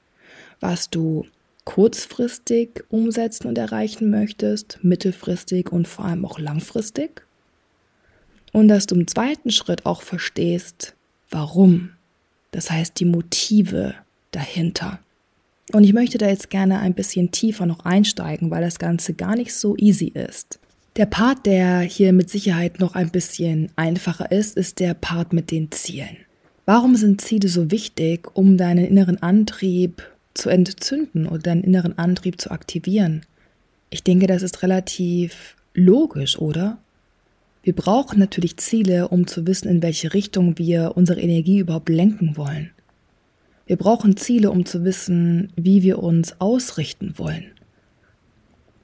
was 0.59 0.89
du 0.89 1.25
kurzfristig 1.65 2.83
umsetzen 2.89 3.47
und 3.47 3.57
erreichen 3.57 4.09
möchtest, 4.09 4.79
mittelfristig 4.81 5.71
und 5.71 5.87
vor 5.87 6.05
allem 6.05 6.25
auch 6.25 6.39
langfristig. 6.39 7.25
Und 8.53 8.69
dass 8.69 8.87
du 8.87 8.95
im 8.95 9.07
zweiten 9.07 9.51
Schritt 9.51 9.85
auch 9.85 10.03
verstehst, 10.03 10.95
warum. 11.29 11.89
Das 12.51 12.71
heißt, 12.71 12.99
die 12.99 13.05
Motive 13.05 13.95
dahinter. 14.31 14.99
Und 15.73 15.83
ich 15.83 15.93
möchte 15.93 16.17
da 16.17 16.27
jetzt 16.27 16.49
gerne 16.49 16.79
ein 16.79 16.93
bisschen 16.93 17.31
tiefer 17.31 17.65
noch 17.65 17.83
einsteigen, 17.83 18.51
weil 18.51 18.61
das 18.61 18.79
Ganze 18.79 19.13
gar 19.13 19.35
nicht 19.35 19.53
so 19.53 19.75
easy 19.77 20.07
ist. 20.07 20.59
Der 20.95 21.07
Part, 21.07 21.47
der 21.47 21.79
hier 21.81 22.13
mit 22.13 22.29
Sicherheit 22.29 22.79
noch 22.79 22.93
ein 22.93 23.09
bisschen 23.09 23.71
einfacher 23.75 24.31
ist, 24.31 24.55
ist 24.55 24.79
der 24.79 24.93
Part 24.93 25.33
mit 25.33 25.49
den 25.49 25.71
Zielen. 25.71 26.17
Warum 26.65 26.95
sind 26.95 27.21
Ziele 27.21 27.49
so 27.49 27.71
wichtig, 27.71 28.29
um 28.35 28.57
deinen 28.57 28.85
inneren 28.85 29.21
Antrieb 29.21 30.03
zu 30.35 30.49
entzünden 30.49 31.25
oder 31.25 31.39
deinen 31.39 31.63
inneren 31.63 31.97
Antrieb 31.97 32.39
zu 32.39 32.51
aktivieren? 32.51 33.25
Ich 33.89 34.03
denke, 34.03 34.27
das 34.27 34.43
ist 34.43 34.61
relativ 34.61 35.55
logisch, 35.73 36.37
oder? 36.37 36.77
Wir 37.63 37.73
brauchen 37.73 38.19
natürlich 38.19 38.57
Ziele, 38.57 39.07
um 39.07 39.25
zu 39.25 39.47
wissen, 39.47 39.69
in 39.69 39.81
welche 39.81 40.13
Richtung 40.13 40.57
wir 40.57 40.93
unsere 40.95 41.21
Energie 41.21 41.59
überhaupt 41.59 41.87
lenken 41.87 42.35
wollen. 42.35 42.71
Wir 43.65 43.77
brauchen 43.77 44.17
Ziele, 44.17 44.51
um 44.51 44.65
zu 44.65 44.83
wissen, 44.83 45.53
wie 45.55 45.81
wir 45.81 45.99
uns 45.99 46.41
ausrichten 46.41 47.13
wollen. 47.17 47.45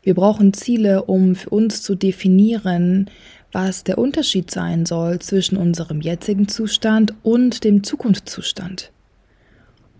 Wir 0.01 0.15
brauchen 0.15 0.53
Ziele, 0.53 1.03
um 1.03 1.35
für 1.35 1.49
uns 1.49 1.83
zu 1.83 1.93
definieren, 1.93 3.09
was 3.51 3.83
der 3.83 3.97
Unterschied 3.97 4.49
sein 4.49 4.85
soll 4.85 5.19
zwischen 5.19 5.57
unserem 5.57 5.99
jetzigen 5.99 6.47
Zustand 6.47 7.13
und 7.21 7.65
dem 7.65 7.83
Zukunftszustand. 7.83 8.93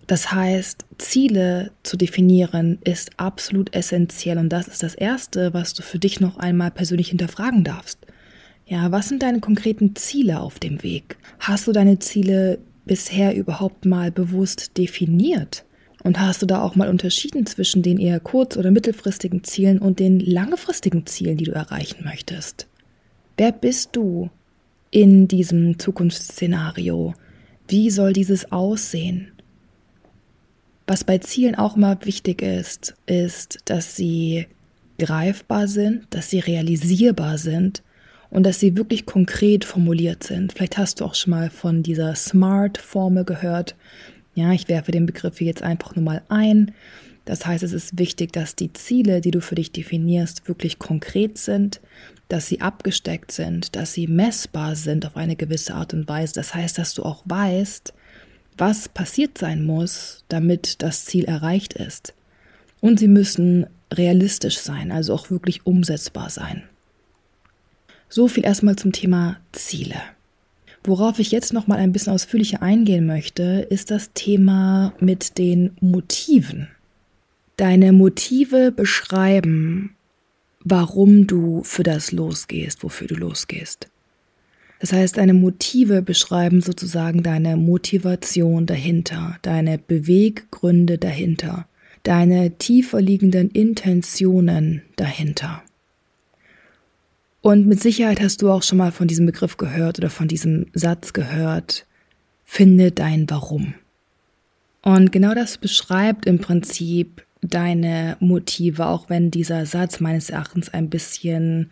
Das 0.06 0.32
heißt, 0.32 0.86
Ziele 0.96 1.70
zu 1.82 1.98
definieren 1.98 2.78
ist 2.82 3.10
absolut 3.18 3.74
essentiell 3.74 4.38
und 4.38 4.48
das 4.48 4.68
ist 4.68 4.82
das 4.82 4.94
Erste, 4.94 5.52
was 5.52 5.74
du 5.74 5.82
für 5.82 5.98
dich 5.98 6.18
noch 6.18 6.38
einmal 6.38 6.70
persönlich 6.70 7.10
hinterfragen 7.10 7.62
darfst. 7.62 7.98
Ja, 8.70 8.92
was 8.92 9.08
sind 9.08 9.24
deine 9.24 9.40
konkreten 9.40 9.96
Ziele 9.96 10.38
auf 10.38 10.60
dem 10.60 10.84
Weg? 10.84 11.16
Hast 11.40 11.66
du 11.66 11.72
deine 11.72 11.98
Ziele 11.98 12.60
bisher 12.84 13.34
überhaupt 13.34 13.84
mal 13.84 14.12
bewusst 14.12 14.78
definiert? 14.78 15.64
Und 16.04 16.20
hast 16.20 16.40
du 16.40 16.46
da 16.46 16.62
auch 16.62 16.76
mal 16.76 16.88
unterschieden 16.88 17.46
zwischen 17.46 17.82
den 17.82 17.98
eher 17.98 18.20
kurz- 18.20 18.56
oder 18.56 18.70
mittelfristigen 18.70 19.42
Zielen 19.42 19.80
und 19.80 19.98
den 19.98 20.20
langfristigen 20.20 21.04
Zielen, 21.04 21.36
die 21.36 21.46
du 21.46 21.50
erreichen 21.50 22.04
möchtest? 22.04 22.68
Wer 23.36 23.50
bist 23.50 23.96
du 23.96 24.30
in 24.92 25.26
diesem 25.26 25.80
Zukunftsszenario? 25.80 27.14
Wie 27.66 27.90
soll 27.90 28.12
dieses 28.12 28.52
aussehen? 28.52 29.32
Was 30.86 31.02
bei 31.02 31.18
Zielen 31.18 31.56
auch 31.56 31.76
immer 31.76 31.98
wichtig 32.04 32.40
ist, 32.40 32.94
ist, 33.06 33.58
dass 33.64 33.96
sie 33.96 34.46
greifbar 35.00 35.66
sind, 35.66 36.06
dass 36.10 36.30
sie 36.30 36.38
realisierbar 36.38 37.36
sind 37.36 37.82
und 38.30 38.44
dass 38.44 38.60
sie 38.60 38.76
wirklich 38.76 39.06
konkret 39.06 39.64
formuliert 39.64 40.22
sind. 40.22 40.52
Vielleicht 40.52 40.78
hast 40.78 41.00
du 41.00 41.04
auch 41.04 41.14
schon 41.14 41.30
mal 41.30 41.50
von 41.50 41.82
dieser 41.82 42.14
SMART-Formel 42.14 43.24
gehört. 43.24 43.74
Ja, 44.34 44.52
ich 44.52 44.68
werfe 44.68 44.92
den 44.92 45.06
Begriff 45.06 45.38
hier 45.38 45.48
jetzt 45.48 45.62
einfach 45.62 45.96
nur 45.96 46.04
mal 46.04 46.22
ein. 46.28 46.72
Das 47.24 47.44
heißt, 47.46 47.62
es 47.62 47.72
ist 47.72 47.98
wichtig, 47.98 48.32
dass 48.32 48.56
die 48.56 48.72
Ziele, 48.72 49.20
die 49.20 49.30
du 49.30 49.40
für 49.40 49.54
dich 49.54 49.72
definierst, 49.72 50.48
wirklich 50.48 50.78
konkret 50.78 51.38
sind, 51.38 51.80
dass 52.28 52.46
sie 52.46 52.60
abgesteckt 52.60 53.32
sind, 53.32 53.76
dass 53.76 53.92
sie 53.92 54.06
messbar 54.06 54.76
sind 54.76 55.04
auf 55.04 55.16
eine 55.16 55.36
gewisse 55.36 55.74
Art 55.74 55.92
und 55.92 56.08
Weise. 56.08 56.34
Das 56.34 56.54
heißt, 56.54 56.78
dass 56.78 56.94
du 56.94 57.02
auch 57.02 57.22
weißt, 57.26 57.92
was 58.56 58.88
passiert 58.88 59.38
sein 59.38 59.64
muss, 59.64 60.24
damit 60.28 60.82
das 60.82 61.04
Ziel 61.04 61.24
erreicht 61.24 61.74
ist. 61.74 62.14
Und 62.80 62.98
sie 63.00 63.08
müssen 63.08 63.66
realistisch 63.92 64.58
sein, 64.58 64.92
also 64.92 65.14
auch 65.14 65.30
wirklich 65.30 65.66
umsetzbar 65.66 66.30
sein. 66.30 66.62
So 68.12 68.26
viel 68.26 68.44
erstmal 68.44 68.74
zum 68.74 68.90
Thema 68.90 69.38
Ziele. 69.52 69.94
Worauf 70.82 71.20
ich 71.20 71.30
jetzt 71.30 71.52
noch 71.52 71.68
mal 71.68 71.78
ein 71.78 71.92
bisschen 71.92 72.12
ausführlicher 72.12 72.60
eingehen 72.60 73.06
möchte, 73.06 73.66
ist 73.70 73.92
das 73.92 74.10
Thema 74.14 74.92
mit 74.98 75.38
den 75.38 75.76
Motiven. 75.80 76.68
Deine 77.56 77.92
Motive 77.92 78.72
beschreiben, 78.72 79.94
warum 80.64 81.28
du 81.28 81.62
für 81.62 81.84
das 81.84 82.10
losgehst, 82.10 82.82
wofür 82.82 83.06
du 83.06 83.14
losgehst. 83.14 83.88
Das 84.80 84.92
heißt, 84.92 85.18
deine 85.18 85.34
Motive 85.34 86.02
beschreiben 86.02 86.62
sozusagen 86.62 87.22
deine 87.22 87.56
Motivation 87.56 88.66
dahinter, 88.66 89.36
deine 89.42 89.78
Beweggründe 89.78 90.98
dahinter, 90.98 91.66
deine 92.02 92.56
tiefer 92.58 93.00
liegenden 93.00 93.50
Intentionen 93.50 94.82
dahinter. 94.96 95.62
Und 97.42 97.66
mit 97.66 97.80
Sicherheit 97.80 98.20
hast 98.20 98.42
du 98.42 98.50
auch 98.50 98.62
schon 98.62 98.78
mal 98.78 98.92
von 98.92 99.08
diesem 99.08 99.26
Begriff 99.26 99.56
gehört 99.56 99.98
oder 99.98 100.10
von 100.10 100.28
diesem 100.28 100.66
Satz 100.74 101.12
gehört, 101.12 101.86
finde 102.44 102.92
dein 102.92 103.28
Warum. 103.30 103.74
Und 104.82 105.12
genau 105.12 105.34
das 105.34 105.58
beschreibt 105.58 106.26
im 106.26 106.38
Prinzip 106.38 107.24
deine 107.42 108.16
Motive, 108.20 108.86
auch 108.86 109.08
wenn 109.08 109.30
dieser 109.30 109.66
Satz 109.66 110.00
meines 110.00 110.30
Erachtens 110.30 110.68
ein 110.68 110.90
bisschen 110.90 111.70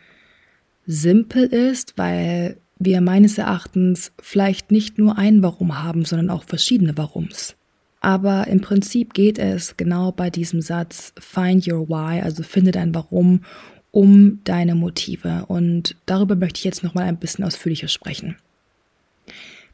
simpel 0.87 1.45
ist, 1.45 1.95
weil 1.97 2.57
wir 2.79 3.01
meines 3.01 3.39
Erachtens 3.39 4.13
vielleicht 4.21 4.71
nicht 4.71 4.99
nur 4.99 5.19
ein 5.19 5.43
Warum 5.43 5.83
haben, 5.83 6.05
sondern 6.05 6.31
auch 6.31 6.45
verschiedene 6.45 6.97
Warums. 6.97 7.57
Aber 8.01 8.47
im 8.47 8.61
Prinzip 8.61 9.13
geht 9.13 9.39
es 9.39 9.77
genau 9.77 10.13
bei 10.13 10.31
diesem 10.31 10.63
Satz 10.63 11.13
Find 11.19 11.67
your 11.67 11.89
why, 11.89 12.21
also 12.21 12.43
finde 12.43 12.71
dein 12.71 12.95
Warum, 12.95 13.41
um 13.90 14.40
deine 14.45 14.75
Motive. 14.75 15.45
Und 15.49 15.97
darüber 16.07 16.37
möchte 16.37 16.59
ich 16.59 16.64
jetzt 16.64 16.85
nochmal 16.85 17.04
ein 17.04 17.16
bisschen 17.16 17.45
ausführlicher 17.45 17.88
sprechen. 17.88 18.37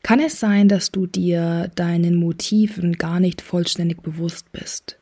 Kann 0.02 0.20
es 0.20 0.38
sein, 0.38 0.68
dass 0.68 0.92
du 0.92 1.06
dir 1.06 1.70
deinen 1.74 2.16
Motiven 2.16 2.92
gar 2.94 3.20
nicht 3.20 3.40
vollständig 3.40 4.02
bewusst 4.02 4.52
bist? 4.52 4.98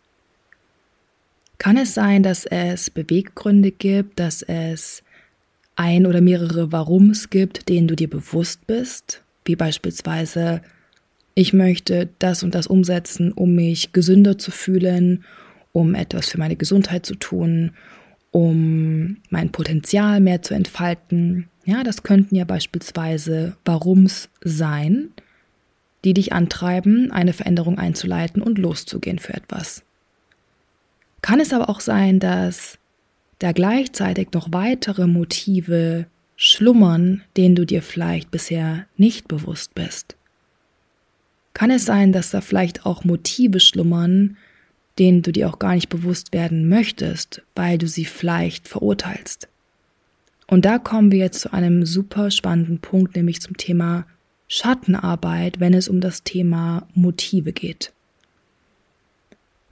Kann 1.59 1.77
es 1.77 1.95
sein, 1.95 2.23
dass 2.23 2.45
es 2.47 2.91
Beweggründe 2.91 3.73
gibt, 3.73 4.21
dass 4.21 4.43
es 4.43 5.03
ein 5.77 6.07
oder 6.07 6.21
mehrere 6.21 6.71
Warums 6.71 7.31
gibt, 7.31 7.69
denen 7.69 7.89
du 7.89 7.97
dir 7.97 8.09
bewusst 8.09 8.67
bist? 8.67 9.23
Wie 9.45 9.57
beispielsweise, 9.57 10.63
ich 11.35 11.53
möchte 11.53 12.09
das 12.19 12.43
und 12.43 12.55
das 12.55 12.67
umsetzen, 12.67 13.33
um 13.33 13.55
mich 13.55 13.93
gesünder 13.93 14.39
zu 14.39 14.51
fühlen, 14.51 15.25
um 15.73 15.95
etwas 15.95 16.29
für 16.29 16.39
meine 16.39 16.57
Gesundheit 16.57 17.07
zu 17.07 17.15
tun, 17.15 17.73
um 18.33 19.19
mein 19.31 19.53
Potenzial 19.53 20.21
mehr 20.21 20.43
zu 20.43 20.55
entfalten. 20.55 21.49
Ja, 21.65 21.85
das 21.85 22.03
könnten 22.03 22.35
ja 22.35 22.45
beispielsweise 22.45 23.57
Warums 23.65 24.29
sein, 24.43 25.11
die 26.05 26.15
dich 26.15 26.33
antreiben, 26.33 27.13
eine 27.13 27.33
Veränderung 27.33 27.79
einzuleiten 27.79 28.43
und 28.43 28.59
loszugehen 28.59 29.21
für 29.21 29.35
etwas. 29.35 29.85
Kann 31.21 31.39
es 31.39 31.53
aber 31.53 31.69
auch 31.69 31.79
sein, 31.79 32.19
dass 32.19 32.79
da 33.39 33.53
gleichzeitig 33.53 34.33
noch 34.33 34.49
weitere 34.51 35.07
Motive 35.07 36.07
schlummern, 36.35 37.23
denen 37.37 37.55
du 37.55 37.65
dir 37.65 37.83
vielleicht 37.83 38.31
bisher 38.33 38.87
nicht 38.97 39.29
bewusst 39.29 39.75
bist? 39.75 40.17
Kann 41.55 41.71
es 41.71 41.85
sein, 41.85 42.13
dass 42.13 42.31
da 42.31 42.41
vielleicht 42.41 42.87
auch 42.87 43.05
Motive 43.05 43.61
schlummern, 43.61 44.37
denen 44.99 45.23
du 45.23 45.33
dir 45.33 45.49
auch 45.49 45.59
gar 45.59 45.75
nicht 45.75 45.89
bewusst 45.89 46.33
werden 46.33 46.69
möchtest, 46.69 47.43
weil 47.55 47.79
du 47.79 47.87
sie 47.87 48.05
vielleicht 48.05 48.69
verurteilst? 48.69 49.49
Und 50.47 50.65
da 50.65 50.79
kommen 50.79 51.11
wir 51.11 51.19
jetzt 51.19 51.41
zu 51.41 51.53
einem 51.53 51.87
super 51.87 52.31
spannenden 52.31 52.79
Punkt, 52.79 53.17
nämlich 53.17 53.41
zum 53.41 53.57
Thema 53.57 54.07
Schattenarbeit, 54.49 55.61
wenn 55.61 55.73
es 55.73 55.89
um 55.89 56.01
das 56.01 56.25
Thema 56.25 56.87
Motive 56.95 57.53
geht. 57.53 57.93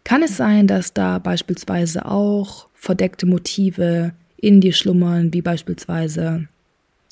Kann 0.04 0.22
es 0.22 0.38
sein, 0.38 0.66
dass 0.66 0.94
da 0.94 1.18
beispielsweise 1.18 2.06
auch 2.06 2.68
verdeckte 2.72 3.26
Motive 3.26 4.12
in 4.38 4.62
dir 4.62 4.72
schlummern, 4.72 5.34
wie 5.34 5.42
beispielsweise, 5.42 6.48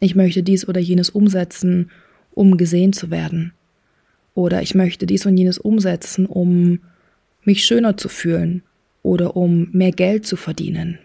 ich 0.01 0.15
möchte 0.15 0.43
dies 0.43 0.67
oder 0.67 0.81
jenes 0.81 1.11
umsetzen, 1.11 1.91
um 2.33 2.57
gesehen 2.57 2.95
zu 2.95 3.11
werden? 3.11 3.53
Oder 4.35 4.63
ich 4.63 4.75
möchte 4.75 5.05
dies 5.05 5.27
und 5.27 5.37
jenes 5.37 5.59
umsetzen, 5.59 6.25
um 6.25 6.81
mich 7.49 7.65
schöner 7.65 7.97
zu 7.97 8.11
fühlen 8.11 8.63
oder 9.03 9.35
um 9.35 9.71
mehr 9.73 9.91
Geld 9.91 10.27
zu 10.27 10.37
verdienen. 10.37 10.99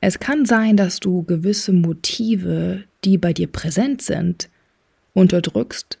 Es 0.00 0.20
kann 0.20 0.46
sein, 0.46 0.76
dass 0.76 1.00
du 1.00 1.24
gewisse 1.24 1.72
Motive, 1.72 2.84
die 3.04 3.18
bei 3.18 3.32
dir 3.32 3.48
präsent 3.48 4.00
sind, 4.00 4.48
unterdrückst, 5.12 5.98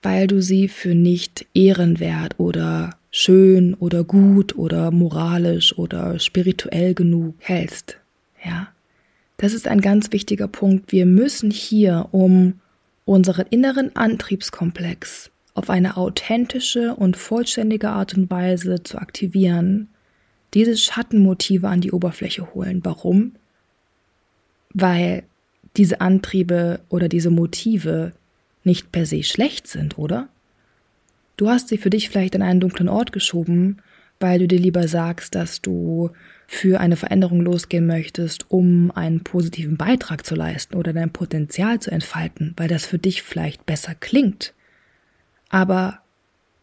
weil 0.00 0.28
du 0.28 0.40
sie 0.40 0.68
für 0.68 0.94
nicht 0.94 1.46
ehrenwert 1.54 2.38
oder 2.38 2.96
schön 3.10 3.74
oder 3.74 4.04
gut 4.04 4.56
oder 4.56 4.92
moralisch 4.92 5.76
oder 5.76 6.20
spirituell 6.20 6.94
genug 6.94 7.34
hältst. 7.40 7.98
Ja, 8.44 8.68
das 9.38 9.54
ist 9.54 9.66
ein 9.66 9.80
ganz 9.80 10.12
wichtiger 10.12 10.46
Punkt. 10.46 10.92
Wir 10.92 11.04
müssen 11.04 11.50
hier, 11.50 12.10
um 12.12 12.60
unseren 13.06 13.46
inneren 13.50 13.96
Antriebskomplex 13.96 15.32
auf 15.54 15.70
eine 15.70 15.96
authentische 15.96 16.94
und 16.94 17.16
vollständige 17.16 17.90
Art 17.90 18.14
und 18.14 18.30
Weise 18.30 18.82
zu 18.82 18.98
aktivieren, 18.98 19.88
diese 20.52 20.76
Schattenmotive 20.76 21.68
an 21.68 21.80
die 21.80 21.92
Oberfläche 21.92 22.54
holen. 22.54 22.80
Warum? 22.84 23.32
Weil 24.72 25.22
diese 25.76 26.00
Antriebe 26.00 26.80
oder 26.88 27.08
diese 27.08 27.30
Motive 27.30 28.12
nicht 28.64 28.92
per 28.92 29.06
se 29.06 29.22
schlecht 29.22 29.66
sind, 29.66 29.98
oder? 29.98 30.28
Du 31.36 31.48
hast 31.48 31.68
sie 31.68 31.78
für 31.78 31.90
dich 31.90 32.08
vielleicht 32.08 32.34
an 32.36 32.42
einen 32.42 32.60
dunklen 32.60 32.88
Ort 32.88 33.12
geschoben, 33.12 33.78
weil 34.20 34.38
du 34.38 34.48
dir 34.48 34.58
lieber 34.58 34.86
sagst, 34.86 35.34
dass 35.34 35.60
du 35.60 36.10
für 36.46 36.80
eine 36.80 36.96
Veränderung 36.96 37.40
losgehen 37.40 37.86
möchtest, 37.86 38.50
um 38.50 38.90
einen 38.92 39.24
positiven 39.24 39.76
Beitrag 39.76 40.24
zu 40.24 40.34
leisten 40.34 40.76
oder 40.76 40.92
dein 40.92 41.10
Potenzial 41.10 41.80
zu 41.80 41.90
entfalten, 41.90 42.54
weil 42.56 42.68
das 42.68 42.86
für 42.86 42.98
dich 42.98 43.22
vielleicht 43.22 43.66
besser 43.66 43.94
klingt. 43.94 44.53
Aber 45.54 46.00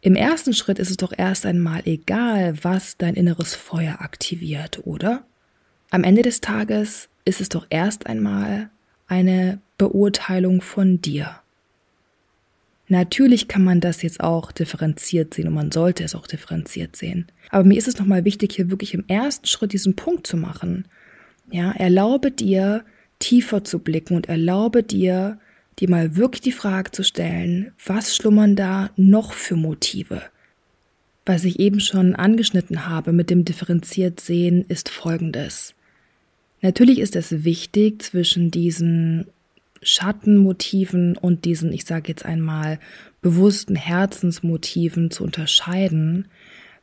im 0.02 0.14
ersten 0.16 0.52
Schritt 0.52 0.78
ist 0.78 0.90
es 0.90 0.98
doch 0.98 1.14
erst 1.16 1.46
einmal 1.46 1.80
egal, 1.86 2.62
was 2.62 2.98
dein 2.98 3.14
inneres 3.14 3.54
Feuer 3.54 4.02
aktiviert, 4.02 4.82
oder? 4.84 5.24
Am 5.88 6.04
Ende 6.04 6.20
des 6.20 6.42
Tages 6.42 7.08
ist 7.24 7.40
es 7.40 7.48
doch 7.48 7.66
erst 7.70 8.06
einmal 8.06 8.68
eine 9.06 9.62
Beurteilung 9.78 10.60
von 10.60 11.00
dir. 11.00 11.36
Natürlich 12.88 13.48
kann 13.48 13.64
man 13.64 13.80
das 13.80 14.02
jetzt 14.02 14.20
auch 14.20 14.52
differenziert 14.52 15.32
sehen 15.32 15.48
und 15.48 15.54
man 15.54 15.72
sollte 15.72 16.04
es 16.04 16.14
auch 16.14 16.26
differenziert 16.26 16.94
sehen. 16.94 17.28
Aber 17.48 17.64
mir 17.64 17.78
ist 17.78 17.88
es 17.88 17.98
nochmal 17.98 18.26
wichtig, 18.26 18.56
hier 18.56 18.68
wirklich 18.68 18.92
im 18.92 19.06
ersten 19.08 19.46
Schritt 19.46 19.72
diesen 19.72 19.96
Punkt 19.96 20.26
zu 20.26 20.36
machen. 20.36 20.84
Ja, 21.50 21.72
erlaube 21.72 22.30
dir, 22.30 22.84
tiefer 23.20 23.64
zu 23.64 23.78
blicken 23.78 24.16
und 24.16 24.28
erlaube 24.28 24.82
dir, 24.82 25.38
dir 25.82 25.90
mal 25.90 26.16
wirklich 26.16 26.40
die 26.40 26.52
Frage 26.52 26.92
zu 26.92 27.02
stellen, 27.02 27.72
was 27.84 28.14
schlummern 28.14 28.54
da 28.54 28.90
noch 28.96 29.32
für 29.32 29.56
Motive? 29.56 30.22
Was 31.26 31.44
ich 31.44 31.58
eben 31.58 31.80
schon 31.80 32.14
angeschnitten 32.14 32.86
habe 32.86 33.12
mit 33.12 33.30
dem 33.30 33.44
differenziert 33.44 34.20
sehen, 34.20 34.64
ist 34.68 34.88
folgendes. 34.88 35.74
Natürlich 36.60 37.00
ist 37.00 37.16
es 37.16 37.44
wichtig, 37.44 38.02
zwischen 38.02 38.52
diesen 38.52 39.26
Schattenmotiven 39.82 41.16
und 41.16 41.44
diesen, 41.44 41.72
ich 41.72 41.84
sage 41.84 42.08
jetzt 42.08 42.24
einmal, 42.24 42.78
bewussten 43.20 43.74
Herzensmotiven 43.74 45.10
zu 45.10 45.24
unterscheiden, 45.24 46.28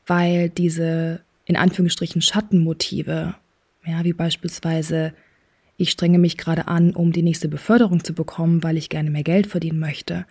weil 0.06 0.50
diese 0.50 1.22
in 1.46 1.56
Anführungsstrichen 1.56 2.22
Schattenmotive, 2.22 3.36
ja, 3.86 4.04
wie 4.04 4.14
beispielsweise 4.14 5.14
ich 5.80 5.92
strenge 5.92 6.20
mich 6.20 6.38
gerade 6.38 6.68
an, 6.68 6.94
um 6.94 7.14
die 7.14 7.24
nächste 7.24 7.48
Beförderung 7.48 8.04
zu 8.04 8.14
bekommen, 8.14 8.64
weil 8.64 8.76
ich 8.76 8.90
gerne 8.90 9.10
mehr 9.10 9.24
Geld 9.24 9.48
verdienen 9.48 9.80
möchte. 9.80 10.26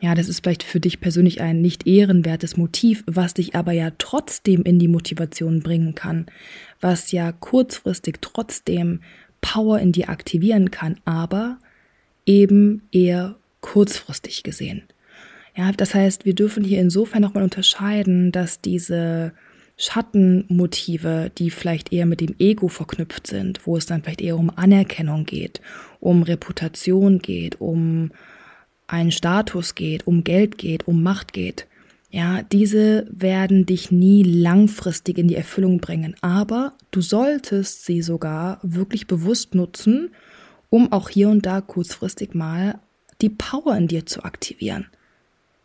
Ja, 0.00 0.16
das 0.16 0.28
ist 0.28 0.42
vielleicht 0.42 0.64
für 0.64 0.80
dich 0.80 1.00
persönlich 1.00 1.40
ein 1.40 1.60
nicht 1.60 1.86
ehrenwertes 1.86 2.56
Motiv, 2.56 3.04
was 3.06 3.34
dich 3.34 3.54
aber 3.54 3.70
ja 3.70 3.92
trotzdem 3.98 4.62
in 4.62 4.80
die 4.80 4.88
Motivation 4.88 5.60
bringen 5.60 5.94
kann, 5.94 6.26
was 6.80 7.12
ja 7.12 7.30
kurzfristig 7.30 8.16
trotzdem 8.20 9.00
Power 9.40 9.78
in 9.78 9.92
dir 9.92 10.08
aktivieren 10.08 10.72
kann, 10.72 10.98
aber 11.04 11.58
eben 12.26 12.82
eher 12.90 13.36
kurzfristig 13.60 14.42
gesehen. 14.42 14.82
Ja, 15.56 15.70
das 15.70 15.94
heißt, 15.94 16.24
wir 16.24 16.34
dürfen 16.34 16.64
hier 16.64 16.80
insofern 16.80 17.22
nochmal 17.22 17.44
unterscheiden, 17.44 18.32
dass 18.32 18.60
diese 18.60 19.32
Schattenmotive, 19.80 21.32
die 21.38 21.50
vielleicht 21.50 21.90
eher 21.90 22.04
mit 22.04 22.20
dem 22.20 22.34
Ego 22.38 22.68
verknüpft 22.68 23.26
sind, 23.26 23.66
wo 23.66 23.78
es 23.78 23.86
dann 23.86 24.02
vielleicht 24.02 24.20
eher 24.20 24.36
um 24.36 24.50
Anerkennung 24.54 25.24
geht, 25.24 25.62
um 26.00 26.22
Reputation 26.22 27.18
geht, 27.18 27.62
um 27.62 28.10
einen 28.86 29.10
Status 29.10 29.74
geht, 29.74 30.06
um 30.06 30.22
Geld 30.22 30.58
geht, 30.58 30.86
um 30.86 31.02
Macht 31.02 31.32
geht. 31.32 31.66
Ja, 32.10 32.42
diese 32.42 33.06
werden 33.10 33.64
dich 33.64 33.90
nie 33.90 34.22
langfristig 34.22 35.16
in 35.16 35.28
die 35.28 35.36
Erfüllung 35.36 35.78
bringen, 35.78 36.14
aber 36.20 36.74
du 36.90 37.00
solltest 37.00 37.86
sie 37.86 38.02
sogar 38.02 38.58
wirklich 38.62 39.06
bewusst 39.06 39.54
nutzen, 39.54 40.10
um 40.68 40.92
auch 40.92 41.08
hier 41.08 41.30
und 41.30 41.46
da 41.46 41.62
kurzfristig 41.62 42.34
mal 42.34 42.80
die 43.22 43.30
Power 43.30 43.76
in 43.76 43.88
dir 43.88 44.04
zu 44.04 44.24
aktivieren. 44.24 44.88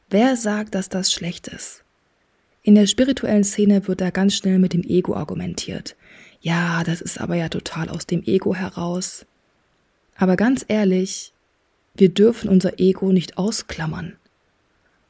Wer 0.10 0.38
sagt, 0.38 0.74
dass 0.74 0.88
das 0.88 1.12
schlecht 1.12 1.50
ist? 1.50 1.85
In 2.66 2.74
der 2.74 2.88
spirituellen 2.88 3.44
Szene 3.44 3.88
wird 3.88 4.02
da 4.02 4.10
ganz 4.10 4.34
schnell 4.34 4.58
mit 4.58 4.74
dem 4.74 4.82
Ego 4.82 5.14
argumentiert. 5.14 5.96
Ja, 6.42 6.84
das 6.84 7.00
ist 7.00 7.22
aber 7.22 7.36
ja 7.36 7.48
total 7.48 7.90
aus 7.90 8.08
dem 8.08 8.24
Ego 8.26 8.56
heraus. 8.56 9.28
Aber 10.16 10.36
ganz 10.36 10.66
ehrlich, 10.68 11.32
wir 11.94 12.10
dürfen 12.10 12.50
unser 12.50 12.80
Ego 12.80 13.12
nicht 13.12 13.38
ausklammern. 13.38 14.16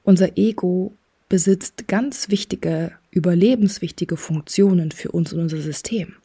Unser 0.03 0.37
Ego 0.37 0.95
besitzt 1.29 1.87
ganz 1.87 2.27
wichtige, 2.27 2.91
überlebenswichtige 3.11 4.17
Funktionen 4.17 4.91
für 4.91 5.13
uns 5.13 5.31
und 5.31 5.39
unser 5.39 5.61
System. 5.61 6.15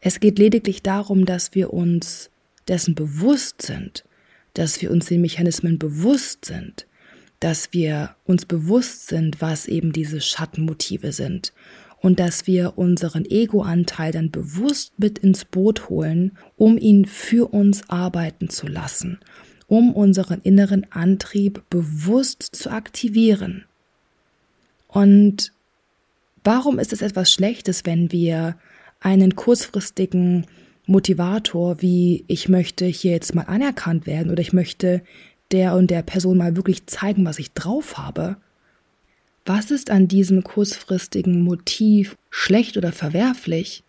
Es 0.00 0.18
geht 0.18 0.38
lediglich 0.38 0.82
darum, 0.82 1.26
dass 1.26 1.54
wir 1.54 1.74
uns 1.74 2.30
dessen 2.68 2.94
bewusst 2.94 3.60
sind, 3.60 4.02
dass 4.54 4.80
wir 4.80 4.90
uns 4.92 5.08
den 5.08 5.20
Mechanismen 5.20 5.78
bewusst 5.78 6.46
sind, 6.46 6.86
dass 7.40 7.72
wir 7.72 8.14
uns 8.24 8.44
bewusst 8.44 9.06
sind, 9.08 9.40
was 9.40 9.66
eben 9.66 9.92
diese 9.92 10.20
Schattenmotive 10.20 11.12
sind 11.12 11.52
und 12.00 12.20
dass 12.20 12.46
wir 12.46 12.78
unseren 12.78 13.24
Ego-Anteil 13.24 14.12
dann 14.12 14.30
bewusst 14.30 14.92
mit 14.98 15.18
ins 15.18 15.44
Boot 15.44 15.88
holen, 15.88 16.36
um 16.56 16.78
ihn 16.78 17.04
für 17.04 17.52
uns 17.52 17.88
arbeiten 17.88 18.48
zu 18.48 18.66
lassen, 18.66 19.18
um 19.66 19.94
unseren 19.94 20.40
inneren 20.42 20.90
Antrieb 20.90 21.62
bewusst 21.70 22.42
zu 22.42 22.70
aktivieren. 22.70 23.64
Und 24.86 25.52
warum 26.44 26.78
ist 26.78 26.92
es 26.92 27.02
etwas 27.02 27.32
Schlechtes, 27.32 27.84
wenn 27.84 28.10
wir 28.12 28.56
einen 29.00 29.36
kurzfristigen 29.36 30.46
Motivator 30.86 31.82
wie 31.82 32.24
ich 32.28 32.48
möchte 32.48 32.86
hier 32.86 33.12
jetzt 33.12 33.34
mal 33.34 33.42
anerkannt 33.42 34.06
werden 34.06 34.32
oder 34.32 34.40
ich 34.40 34.54
möchte 34.54 35.02
der 35.52 35.74
und 35.74 35.90
der 35.90 36.02
Person 36.02 36.38
mal 36.38 36.56
wirklich 36.56 36.86
zeigen, 36.86 37.24
was 37.24 37.38
ich 37.38 37.52
drauf 37.52 37.98
habe. 37.98 38.36
Was 39.44 39.70
ist 39.70 39.90
an 39.90 40.08
diesem 40.08 40.44
kurzfristigen 40.44 41.42
Motiv 41.42 42.16
schlecht 42.30 42.76
oder 42.76 42.92
verwerflich, 42.92 43.82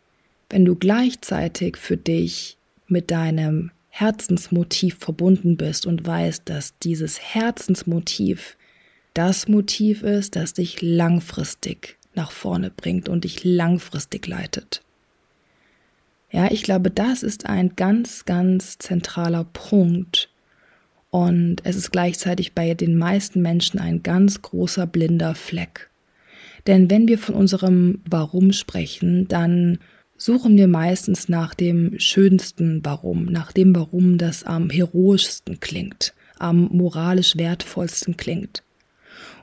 wenn 0.49 0.65
du 0.65 0.75
gleichzeitig 0.75 1.77
für 1.77 1.97
dich 1.97 2.57
mit 2.87 3.11
deinem 3.11 3.71
Herzensmotiv 3.89 4.97
verbunden 4.97 5.57
bist 5.57 5.85
und 5.85 6.05
weißt, 6.05 6.43
dass 6.45 6.77
dieses 6.79 7.19
Herzensmotiv 7.19 8.55
das 9.13 9.47
Motiv 9.47 10.03
ist, 10.03 10.35
das 10.35 10.53
dich 10.53 10.81
langfristig 10.81 11.97
nach 12.15 12.31
vorne 12.31 12.69
bringt 12.69 13.09
und 13.09 13.23
dich 13.23 13.43
langfristig 13.43 14.27
leitet. 14.27 14.81
Ja, 16.31 16.51
ich 16.51 16.63
glaube, 16.63 16.91
das 16.91 17.23
ist 17.23 17.47
ein 17.47 17.75
ganz, 17.75 18.25
ganz 18.25 18.77
zentraler 18.77 19.43
Punkt. 19.45 20.28
Und 21.11 21.57
es 21.63 21.75
ist 21.75 21.91
gleichzeitig 21.91 22.53
bei 22.53 22.73
den 22.73 22.97
meisten 22.97 23.41
Menschen 23.41 23.79
ein 23.79 24.03
ganz 24.03 24.41
großer 24.41 24.85
blinder 24.85 25.33
Fleck. 25.35 25.89
Denn 26.67 26.89
wenn 26.89 27.07
wir 27.07 27.17
von 27.17 27.35
unserem 27.35 28.01
Warum 28.09 28.51
sprechen, 28.51 29.27
dann 29.27 29.79
suchen 30.17 30.57
wir 30.57 30.67
meistens 30.67 31.29
nach 31.29 31.55
dem 31.55 31.97
schönsten 31.99 32.81
Warum, 32.83 33.25
nach 33.25 33.51
dem 33.51 33.75
Warum, 33.75 34.17
das 34.17 34.43
am 34.43 34.69
heroischsten 34.69 35.59
klingt, 35.59 36.13
am 36.37 36.69
moralisch 36.71 37.37
wertvollsten 37.37 38.17
klingt. 38.17 38.63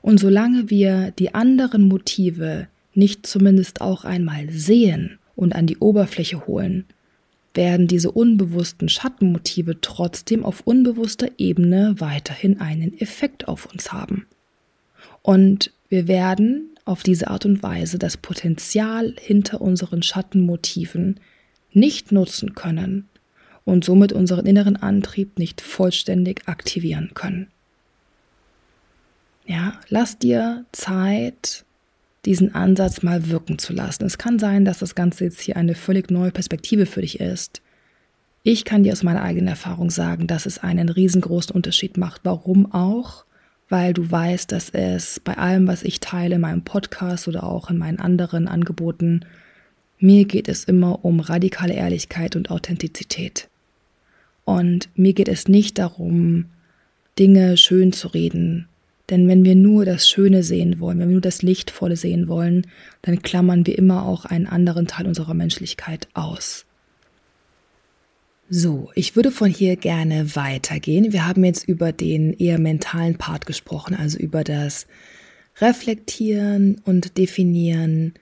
Und 0.03 0.21
solange 0.21 0.71
wir 0.71 1.11
die 1.19 1.35
anderen 1.35 1.89
Motive 1.89 2.69
nicht 2.95 3.27
zumindest 3.27 3.81
auch 3.81 4.05
einmal 4.05 4.51
sehen 4.51 5.19
und 5.35 5.55
an 5.55 5.67
die 5.67 5.79
Oberfläche 5.79 6.47
holen, 6.47 6.85
werden 7.57 7.87
diese 7.87 8.11
unbewussten 8.11 8.89
Schattenmotive 8.89 9.81
trotzdem 9.81 10.45
auf 10.45 10.61
unbewusster 10.65 11.29
Ebene 11.39 11.97
weiterhin 11.99 12.61
einen 12.61 12.99
Effekt 12.99 13.49
auf 13.49 13.67
uns 13.67 13.93
haben. 13.93 14.27
Und 15.23 15.73
wir 15.89 16.09
werden 16.09 16.71
auf 16.85 17.03
diese 17.03 17.29
Art 17.29 17.45
und 17.45 17.63
Weise 17.63 17.99
das 17.99 18.17
Potenzial 18.17 19.15
hinter 19.21 19.61
unseren 19.61 20.03
Schattenmotiven 20.03 21.21
nicht 21.73 22.13
nutzen 22.13 22.55
können 22.55 23.09
und 23.65 23.85
somit 23.85 24.13
unseren 24.13 24.47
inneren 24.47 24.77
Antrieb 24.77 25.39
nicht 25.39 25.61
vollständig 25.61 26.47
aktivieren 26.47 27.11
können. 27.15 27.49
Ja, 29.47 29.79
lass 29.89 30.19
dir 30.19 30.65
Zeit, 30.73 31.66
diesen 32.27 32.55
Ansatz 32.55 33.03
mal 33.03 33.29
wirken 33.29 33.59
zu 33.59 33.73
lassen. 33.73 34.05
Es 34.05 34.19
kann 34.19 34.39
sein, 34.39 34.65
dass 34.65 34.81
das 34.81 34.95
Ganze 34.95 35.25
jetzt 35.25 35.41
hier 35.41 35.57
eine 35.57 35.75
völlig 35.75 36.11
neue 36.11 36.33
Perspektive 36.33 36.85
für 36.85 37.01
dich 37.01 37.21
ist. 37.21 37.63
Ich 38.43 38.65
kann 38.65 38.83
dir 38.83 38.93
aus 38.93 39.03
meiner 39.03 39.23
eigenen 39.23 39.49
Erfahrung 39.49 39.91
sagen, 39.91 40.27
dass 40.27 40.47
es 40.47 40.59
einen 40.59 40.89
riesengroßen 40.89 41.55
Unterschied 41.55 41.97
macht. 41.97 42.21
Warum 42.25 42.73
auch? 42.73 43.27
weil 43.69 43.93
du 43.93 44.09
weißt, 44.09 44.53
dass 44.53 44.71
es 44.71 45.21
bei 45.21 45.37
allem, 45.37 45.67
was 45.67 45.83
ich 45.83 46.01
teile 46.01 46.37
in 46.37 46.41
meinem 46.41 46.63
Podcast 46.63 47.27
oder 47.27 47.45
auch 47.45 47.71
in 47.71 47.79
meinen 47.79 47.99
anderen 47.99 48.49
Angeboten, 48.49 49.21
mir 49.99 50.25
geht 50.25 50.49
es 50.49 50.65
immer 50.65 51.05
um 51.05 51.21
radikale 51.21 51.75
Ehrlichkeit 51.75 52.37
und 52.37 52.51
Authentizität. 52.51 53.49
Und 54.45 54.89
mir 54.95 55.15
geht 55.15 55.29
es 55.29 55.49
nicht 55.49 55.79
darum, 55.79 56.47
Dinge 57.19 57.57
schön 57.57 57.93
zu 57.93 58.09
reden. 58.09 58.69
Denn 59.11 59.29
wenn 59.29 59.45
wir 59.45 59.55
nur 59.55 59.85
das 59.85 60.09
Schöne 60.09 60.43
sehen 60.43 60.81
wollen, 60.81 60.99
wenn 60.99 61.09
wir 61.09 61.15
nur 61.15 61.21
das 61.21 61.43
Lichtvolle 61.43 61.97
sehen 61.97 62.27
wollen, 62.27 62.67
dann 63.03 63.23
klammern 63.23 63.67
wir 63.67 63.79
immer 63.79 64.05
auch 64.05 64.25
einen 64.25 64.47
anderen 64.47 64.87
Teil 64.87 65.07
unserer 65.07 65.35
Menschlichkeit 65.35 66.09
aus. 66.15 66.67
So, 68.49 68.91
ich 68.95 69.17
würde 69.17 69.33
von 69.33 69.51
hier 69.51 69.77
gerne 69.77 70.37
weitergehen. 70.37 71.13
Wir 71.13 71.27
haben 71.27 71.45
jetzt 71.45 71.69
über 71.69 71.93
den 71.93 72.33
eher 72.33 72.59
mentalen 72.59 73.17
Part 73.17 73.47
gesprochen, 73.47 73.95
also 73.97 74.19
über 74.19 74.45
das 74.45 74.87
Reflektieren 75.61 76.81
und 76.85 77.19
Definieren 77.19 78.15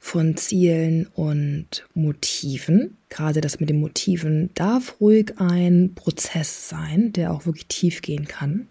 von 0.00 0.36
Zielen 0.36 1.06
und 1.14 1.86
Motiven. 1.94 2.96
Gerade 3.08 3.40
das 3.40 3.60
mit 3.60 3.68
den 3.68 3.80
Motiven 3.80 4.50
darf 4.54 5.00
ruhig 5.00 5.32
ein 5.38 5.92
Prozess 5.94 6.68
sein, 6.68 7.12
der 7.12 7.32
auch 7.32 7.46
wirklich 7.46 7.66
tief 7.66 8.02
gehen 8.02 8.26
kann. 8.26 8.68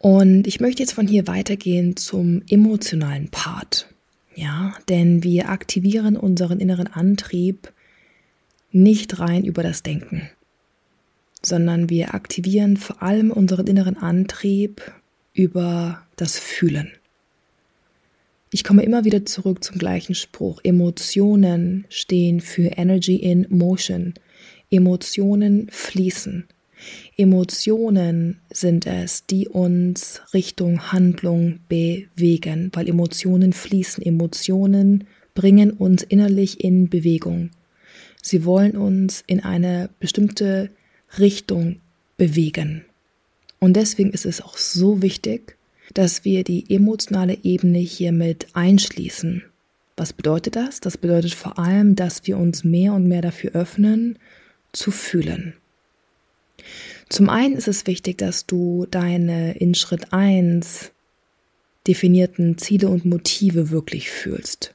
Und 0.00 0.46
ich 0.46 0.60
möchte 0.60 0.82
jetzt 0.82 0.94
von 0.94 1.06
hier 1.06 1.26
weitergehen 1.26 1.94
zum 1.94 2.42
emotionalen 2.48 3.28
Part. 3.28 3.86
Ja, 4.34 4.74
denn 4.88 5.22
wir 5.22 5.50
aktivieren 5.50 6.16
unseren 6.16 6.58
inneren 6.58 6.86
Antrieb 6.86 7.70
nicht 8.72 9.18
rein 9.18 9.44
über 9.44 9.62
das 9.62 9.82
Denken, 9.82 10.30
sondern 11.42 11.90
wir 11.90 12.14
aktivieren 12.14 12.78
vor 12.78 13.02
allem 13.02 13.30
unseren 13.30 13.66
inneren 13.66 13.98
Antrieb 13.98 14.80
über 15.34 16.02
das 16.16 16.38
Fühlen. 16.38 16.90
Ich 18.50 18.64
komme 18.64 18.82
immer 18.82 19.04
wieder 19.04 19.26
zurück 19.26 19.62
zum 19.62 19.76
gleichen 19.76 20.14
Spruch. 20.14 20.60
Emotionen 20.64 21.84
stehen 21.90 22.40
für 22.40 22.68
Energy 22.78 23.16
in 23.16 23.46
Motion. 23.50 24.14
Emotionen 24.70 25.68
fließen. 25.70 26.46
Emotionen 27.16 28.40
sind 28.50 28.86
es, 28.86 29.26
die 29.26 29.48
uns 29.48 30.22
Richtung 30.32 30.92
Handlung 30.92 31.60
bewegen, 31.68 32.70
weil 32.74 32.88
Emotionen 32.88 33.52
fließen. 33.52 34.04
Emotionen 34.04 35.04
bringen 35.34 35.70
uns 35.70 36.02
innerlich 36.02 36.62
in 36.62 36.88
Bewegung. 36.88 37.50
Sie 38.22 38.44
wollen 38.44 38.76
uns 38.76 39.22
in 39.26 39.40
eine 39.40 39.90
bestimmte 39.98 40.70
Richtung 41.18 41.80
bewegen. 42.16 42.84
Und 43.58 43.74
deswegen 43.74 44.10
ist 44.10 44.26
es 44.26 44.40
auch 44.40 44.56
so 44.56 45.02
wichtig, 45.02 45.56
dass 45.94 46.24
wir 46.24 46.44
die 46.44 46.64
emotionale 46.74 47.38
Ebene 47.42 47.78
hiermit 47.78 48.48
einschließen. 48.52 49.42
Was 49.96 50.12
bedeutet 50.12 50.56
das? 50.56 50.80
Das 50.80 50.96
bedeutet 50.96 51.34
vor 51.34 51.58
allem, 51.58 51.94
dass 51.96 52.26
wir 52.26 52.38
uns 52.38 52.64
mehr 52.64 52.94
und 52.94 53.06
mehr 53.06 53.22
dafür 53.22 53.52
öffnen, 53.52 54.18
zu 54.72 54.90
fühlen. 54.90 55.54
Zum 57.10 57.28
einen 57.28 57.56
ist 57.56 57.66
es 57.66 57.86
wichtig, 57.88 58.18
dass 58.18 58.46
du 58.46 58.86
deine 58.88 59.58
in 59.58 59.74
Schritt 59.74 60.12
1 60.12 60.92
definierten 61.88 62.56
Ziele 62.56 62.88
und 62.88 63.04
Motive 63.04 63.70
wirklich 63.70 64.10
fühlst. 64.10 64.74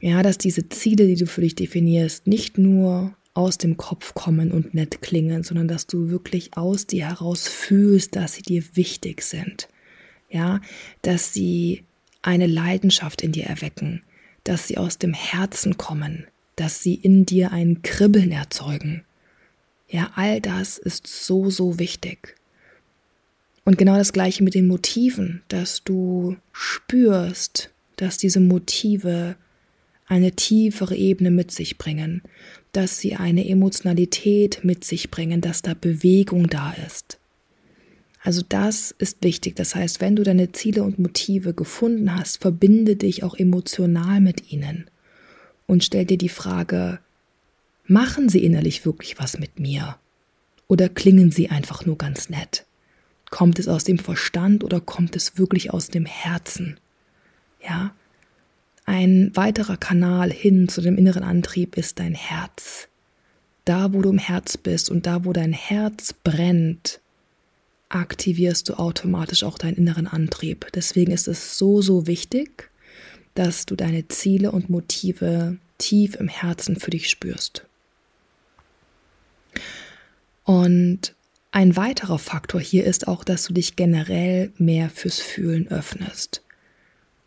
Ja, 0.00 0.22
dass 0.22 0.36
diese 0.36 0.68
Ziele, 0.68 1.06
die 1.06 1.16
du 1.16 1.26
für 1.26 1.40
dich 1.40 1.54
definierst, 1.54 2.26
nicht 2.26 2.58
nur 2.58 3.16
aus 3.32 3.56
dem 3.56 3.78
Kopf 3.78 4.12
kommen 4.12 4.52
und 4.52 4.74
nett 4.74 5.00
klingen, 5.00 5.42
sondern 5.42 5.68
dass 5.68 5.86
du 5.86 6.10
wirklich 6.10 6.56
aus 6.56 6.86
dir 6.86 7.08
heraus 7.08 7.48
fühlst, 7.48 8.14
dass 8.14 8.34
sie 8.34 8.42
dir 8.42 8.62
wichtig 8.74 9.22
sind. 9.22 9.68
Ja, 10.28 10.60
dass 11.00 11.32
sie 11.32 11.84
eine 12.20 12.46
Leidenschaft 12.46 13.22
in 13.22 13.32
dir 13.32 13.44
erwecken, 13.44 14.02
dass 14.44 14.68
sie 14.68 14.76
aus 14.76 14.98
dem 14.98 15.14
Herzen 15.14 15.78
kommen, 15.78 16.26
dass 16.56 16.82
sie 16.82 16.94
in 16.94 17.24
dir 17.24 17.52
ein 17.52 17.80
Kribbeln 17.80 18.32
erzeugen. 18.32 19.02
Ja, 19.88 20.10
all 20.16 20.40
das 20.40 20.78
ist 20.78 21.06
so, 21.06 21.50
so 21.50 21.78
wichtig. 21.78 22.34
Und 23.64 23.78
genau 23.78 23.96
das 23.96 24.12
gleiche 24.12 24.44
mit 24.44 24.54
den 24.54 24.66
Motiven, 24.66 25.42
dass 25.48 25.82
du 25.84 26.36
spürst, 26.52 27.70
dass 27.96 28.16
diese 28.16 28.40
Motive 28.40 29.36
eine 30.06 30.32
tiefere 30.32 30.96
Ebene 30.96 31.30
mit 31.30 31.50
sich 31.50 31.76
bringen, 31.76 32.22
dass 32.72 32.98
sie 32.98 33.16
eine 33.16 33.48
Emotionalität 33.48 34.60
mit 34.62 34.84
sich 34.84 35.10
bringen, 35.10 35.40
dass 35.40 35.62
da 35.62 35.74
Bewegung 35.74 36.48
da 36.48 36.72
ist. 36.86 37.18
Also 38.22 38.42
das 38.48 38.90
ist 38.98 39.22
wichtig. 39.22 39.56
Das 39.56 39.74
heißt, 39.74 40.00
wenn 40.00 40.16
du 40.16 40.22
deine 40.22 40.52
Ziele 40.52 40.82
und 40.82 40.98
Motive 40.98 41.54
gefunden 41.54 42.14
hast, 42.14 42.40
verbinde 42.40 42.96
dich 42.96 43.22
auch 43.22 43.36
emotional 43.36 44.20
mit 44.20 44.50
ihnen 44.50 44.90
und 45.66 45.84
stell 45.84 46.04
dir 46.04 46.18
die 46.18 46.28
Frage, 46.28 47.00
machen 47.88 48.28
sie 48.28 48.44
innerlich 48.44 48.84
wirklich 48.86 49.18
was 49.18 49.38
mit 49.38 49.58
mir? 49.58 49.96
Oder 50.68 50.88
klingen 50.88 51.32
sie 51.32 51.48
einfach 51.48 51.86
nur 51.86 51.98
ganz 51.98 52.28
nett? 52.28 52.64
Kommt 53.30 53.58
es 53.58 53.68
aus 53.68 53.84
dem 53.84 53.98
Verstand 53.98 54.62
oder 54.62 54.80
kommt 54.80 55.16
es 55.16 55.38
wirklich 55.38 55.72
aus 55.72 55.88
dem 55.88 56.06
Herzen? 56.06 56.78
Ja, 57.66 57.94
ein 58.84 59.32
weiterer 59.34 59.76
Kanal 59.76 60.32
hin 60.32 60.68
zu 60.68 60.80
dem 60.80 60.96
inneren 60.96 61.22
Antrieb 61.22 61.76
ist 61.76 61.98
dein 61.98 62.14
Herz. 62.14 62.88
Da, 63.64 63.92
wo 63.92 64.00
du 64.00 64.08
im 64.08 64.18
Herz 64.18 64.56
bist 64.56 64.90
und 64.90 65.04
da, 65.04 65.26
wo 65.26 65.34
dein 65.34 65.52
Herz 65.52 66.14
brennt, 66.14 67.00
aktivierst 67.90 68.68
du 68.68 68.78
automatisch 68.78 69.44
auch 69.44 69.58
deinen 69.58 69.76
inneren 69.76 70.06
Antrieb. 70.06 70.68
Deswegen 70.74 71.12
ist 71.12 71.28
es 71.28 71.58
so, 71.58 71.82
so 71.82 72.06
wichtig, 72.06 72.70
dass 73.34 73.66
du 73.66 73.76
deine 73.76 74.08
Ziele 74.08 74.52
und 74.52 74.70
Motive 74.70 75.58
tief 75.76 76.16
im 76.16 76.28
Herzen 76.28 76.76
für 76.76 76.90
dich 76.90 77.10
spürst. 77.10 77.67
Und 80.48 81.14
ein 81.50 81.76
weiterer 81.76 82.18
Faktor 82.18 82.58
hier 82.58 82.86
ist 82.86 83.06
auch, 83.06 83.22
dass 83.22 83.44
du 83.44 83.52
dich 83.52 83.76
generell 83.76 84.50
mehr 84.56 84.88
fürs 84.88 85.20
Fühlen 85.20 85.68
öffnest. 85.68 86.42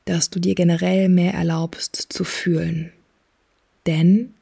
dass 0.06 0.32
du 0.32 0.40
dir 0.40 0.56
generell 0.56 1.10
mehr 1.10 1.34
erlaubst 1.34 1.96
zu 1.96 2.24
fühlen. 2.24 2.92
Denn 3.86 4.34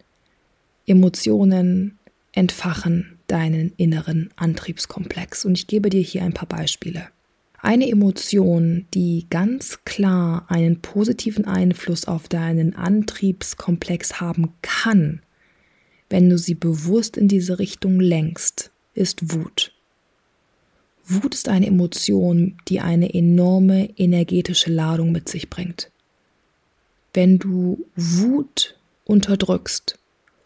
Emotionen 0.87 1.99
entfachen 2.31 3.17
deinen 3.27 3.73
inneren 3.75 4.29
Antriebskomplex. 4.37 5.43
Und 5.45 5.57
ich 5.57 5.67
gebe 5.67 5.89
dir 5.89 6.01
hier 6.01 6.23
ein 6.23 6.33
paar 6.33 6.47
Beispiele. 6.47 7.07
Eine 7.61 7.89
Emotion, 7.89 8.85
die 8.93 9.25
ganz 9.29 9.83
klar 9.83 10.45
einen 10.47 10.81
positiven 10.81 11.45
Einfluss 11.45 12.05
auf 12.05 12.29
deinen 12.29 12.73
Antriebskomplex 12.73 14.21
haben 14.21 14.53
kann, 14.61 15.21
wenn 16.10 16.30
du 16.30 16.38
sie 16.38 16.56
bewusst 16.56 17.17
in 17.17 17.28
diese 17.28 17.60
Richtung 17.60 18.00
lenkst, 18.00 18.72
ist 18.93 19.34
Wut. 19.34 19.74
Wut 21.06 21.34
ist 21.34 21.50
eine 21.50 21.67
Emotion, 21.67 22.58
die 22.67 22.80
eine 22.80 23.13
enorme 23.13 23.89
energetische 23.98 24.72
Ladung 24.72 25.12
mit 25.12 25.28
sich 25.28 25.50
bringt. 25.50 25.91
Wenn 27.13 27.39
du 27.39 27.86
Wut 27.95 28.78
unterdrückst, 29.06 29.98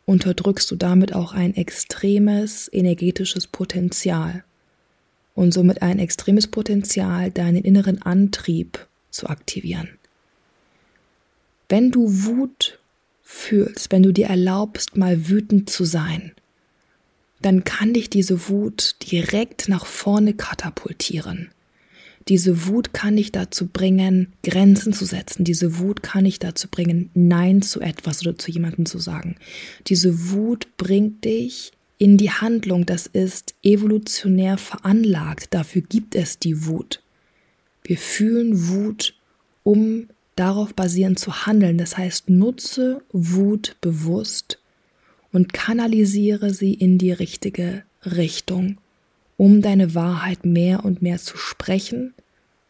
unterdrückst 0.06 0.72
du 0.72 0.76
damit 0.76 1.14
auch 1.14 1.34
ein 1.34 1.56
extremes 1.56 2.70
energetisches 2.72 3.48
Potenzial 3.48 4.44
und 5.36 5.54
somit 5.54 5.82
ein 5.82 6.00
extremes 6.00 6.48
Potenzial, 6.48 7.32
deinen 7.32 7.64
inneren 7.64 8.02
Antrieb 8.02 8.88
zu 9.10 9.28
aktivieren. 9.28 9.90
Wenn 11.68 11.92
du 11.92 12.08
Wut 12.08 12.80
fühlst, 13.24 13.92
wenn 13.92 14.04
du 14.04 14.12
dir 14.12 14.28
erlaubst, 14.28 14.98
mal 14.98 15.30
wütend 15.30 15.70
zu 15.70 15.86
sein, 15.86 16.34
dann 17.42 17.64
kann 17.64 17.94
dich 17.94 18.10
diese 18.10 18.50
Wut 18.50 18.96
direkt 19.12 19.68
nach 19.68 19.86
vorne 19.86 20.34
katapultieren. 20.34 21.50
Diese 22.30 22.68
Wut 22.68 22.94
kann 22.94 23.18
dich 23.18 23.34
dazu 23.34 23.68
bringen, 23.68 24.32
Grenzen 24.44 24.94
zu 24.94 25.04
setzen. 25.04 25.44
Diese 25.44 25.78
Wut 25.80 26.04
kann 26.04 26.24
dich 26.24 26.40
dazu 26.40 26.70
bringen, 26.70 27.10
Nein 27.14 27.62
zu 27.62 27.82
etwas 27.82 28.22
oder 28.22 28.38
zu 28.38 28.50
jemandem 28.50 28.86
zu 28.86 29.00
sagen. 29.00 29.36
Diese 29.88 30.32
Wut 30.32 30.68
bringt 30.78 31.26
dich 31.26 31.74
in 31.98 32.18
die 32.18 32.32
Handlung. 32.32 32.86
Das 32.86 33.08
ist 33.08 33.56
evolutionär 33.62 34.58
veranlagt. 34.58 35.54
Dafür 35.54 35.82
gibt 35.82 36.16
es 36.16 36.40
die 36.40 36.66
Wut. 36.66 37.02
Wir 37.84 37.98
fühlen 37.98 38.70
Wut, 38.70 39.16
um 39.64 40.08
darauf 40.36 40.74
basierend 40.74 41.20
zu 41.20 41.46
handeln. 41.46 41.78
Das 41.78 41.98
heißt, 41.98 42.30
nutze 42.30 43.02
Wut 43.12 43.76
bewusst 43.82 44.60
und 45.32 45.54
kanalisiere 45.54 46.54
sie 46.54 46.74
in 46.74 46.98
die 46.98 47.12
richtige 47.12 47.84
Richtung, 48.06 48.78
um 49.38 49.62
deine 49.62 49.96
Wahrheit 49.96 50.46
mehr 50.46 50.86
und 50.86 51.02
mehr 51.02 51.18
zu 51.18 51.38
sprechen, 51.38 52.14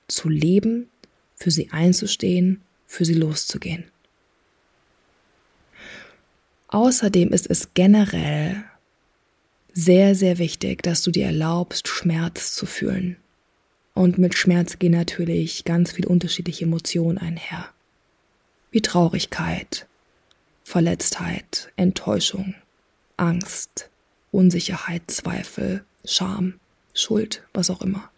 zu 0.07 0.29
leben, 0.29 0.89
für 1.35 1.51
sie 1.51 1.71
einzustehen, 1.71 2.61
für 2.87 3.05
sie 3.05 3.15
loszugehen. 3.15 3.85
Außerdem 6.67 7.29
ist 7.31 7.49
es 7.49 7.73
generell 7.73 8.63
sehr, 9.73 10.15
sehr 10.15 10.37
wichtig, 10.37 10.81
dass 10.83 11.03
du 11.03 11.11
dir 11.11 11.25
erlaubst, 11.25 11.87
Schmerz 11.87 12.55
zu 12.55 12.65
fühlen. 12.65 13.17
Und 13.93 14.17
mit 14.17 14.35
Schmerz 14.35 14.79
gehen 14.79 14.93
natürlich 14.93 15.65
ganz 15.65 15.91
viele 15.91 16.09
unterschiedliche 16.09 16.65
Emotionen 16.65 17.17
einher. 17.17 17.69
Wie 18.71 18.81
Traurigkeit, 18.81 19.87
Verletztheit, 20.63 21.71
Enttäuschung, 21.75 22.55
Angst, 23.17 23.89
Unsicherheit, 24.31 25.03
Zweifel, 25.07 25.85
Scham, 26.05 26.59
Schuld, 26.93 27.43
was 27.53 27.69
auch 27.69 27.81
immer. 27.81 28.09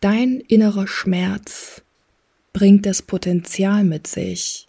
Dein 0.00 0.40
innerer 0.40 0.86
Schmerz 0.86 1.82
bringt 2.52 2.86
das 2.86 3.02
Potenzial 3.02 3.84
mit 3.84 4.06
sich, 4.06 4.66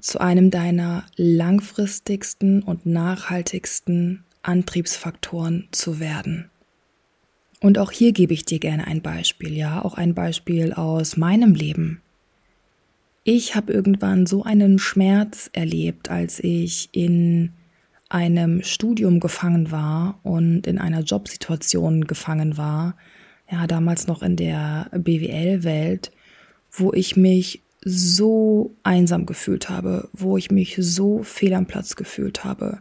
zu 0.00 0.20
einem 0.20 0.50
deiner 0.50 1.06
langfristigsten 1.16 2.62
und 2.62 2.84
nachhaltigsten 2.84 4.24
Antriebsfaktoren 4.42 5.68
zu 5.70 6.00
werden. 6.00 6.50
Und 7.64 7.78
auch 7.78 7.92
hier 7.92 8.12
gebe 8.12 8.34
ich 8.34 8.44
dir 8.44 8.58
gerne 8.58 8.86
ein 8.86 9.00
Beispiel, 9.00 9.56
ja, 9.56 9.82
auch 9.82 9.94
ein 9.94 10.12
Beispiel 10.12 10.74
aus 10.74 11.16
meinem 11.16 11.54
Leben. 11.54 12.02
Ich 13.22 13.56
habe 13.56 13.72
irgendwann 13.72 14.26
so 14.26 14.42
einen 14.42 14.78
Schmerz 14.78 15.48
erlebt, 15.54 16.10
als 16.10 16.40
ich 16.40 16.90
in 16.92 17.52
einem 18.10 18.62
Studium 18.62 19.18
gefangen 19.18 19.70
war 19.70 20.20
und 20.24 20.66
in 20.66 20.76
einer 20.76 21.00
Jobsituation 21.00 22.06
gefangen 22.06 22.58
war, 22.58 22.98
ja, 23.50 23.66
damals 23.66 24.06
noch 24.08 24.22
in 24.22 24.36
der 24.36 24.90
BWL-Welt, 24.92 26.12
wo 26.70 26.92
ich 26.92 27.16
mich 27.16 27.62
so 27.82 28.76
einsam 28.82 29.24
gefühlt 29.24 29.70
habe, 29.70 30.10
wo 30.12 30.36
ich 30.36 30.50
mich 30.50 30.76
so 30.78 31.22
fehl 31.22 31.54
am 31.54 31.64
Platz 31.64 31.96
gefühlt 31.96 32.44
habe, 32.44 32.80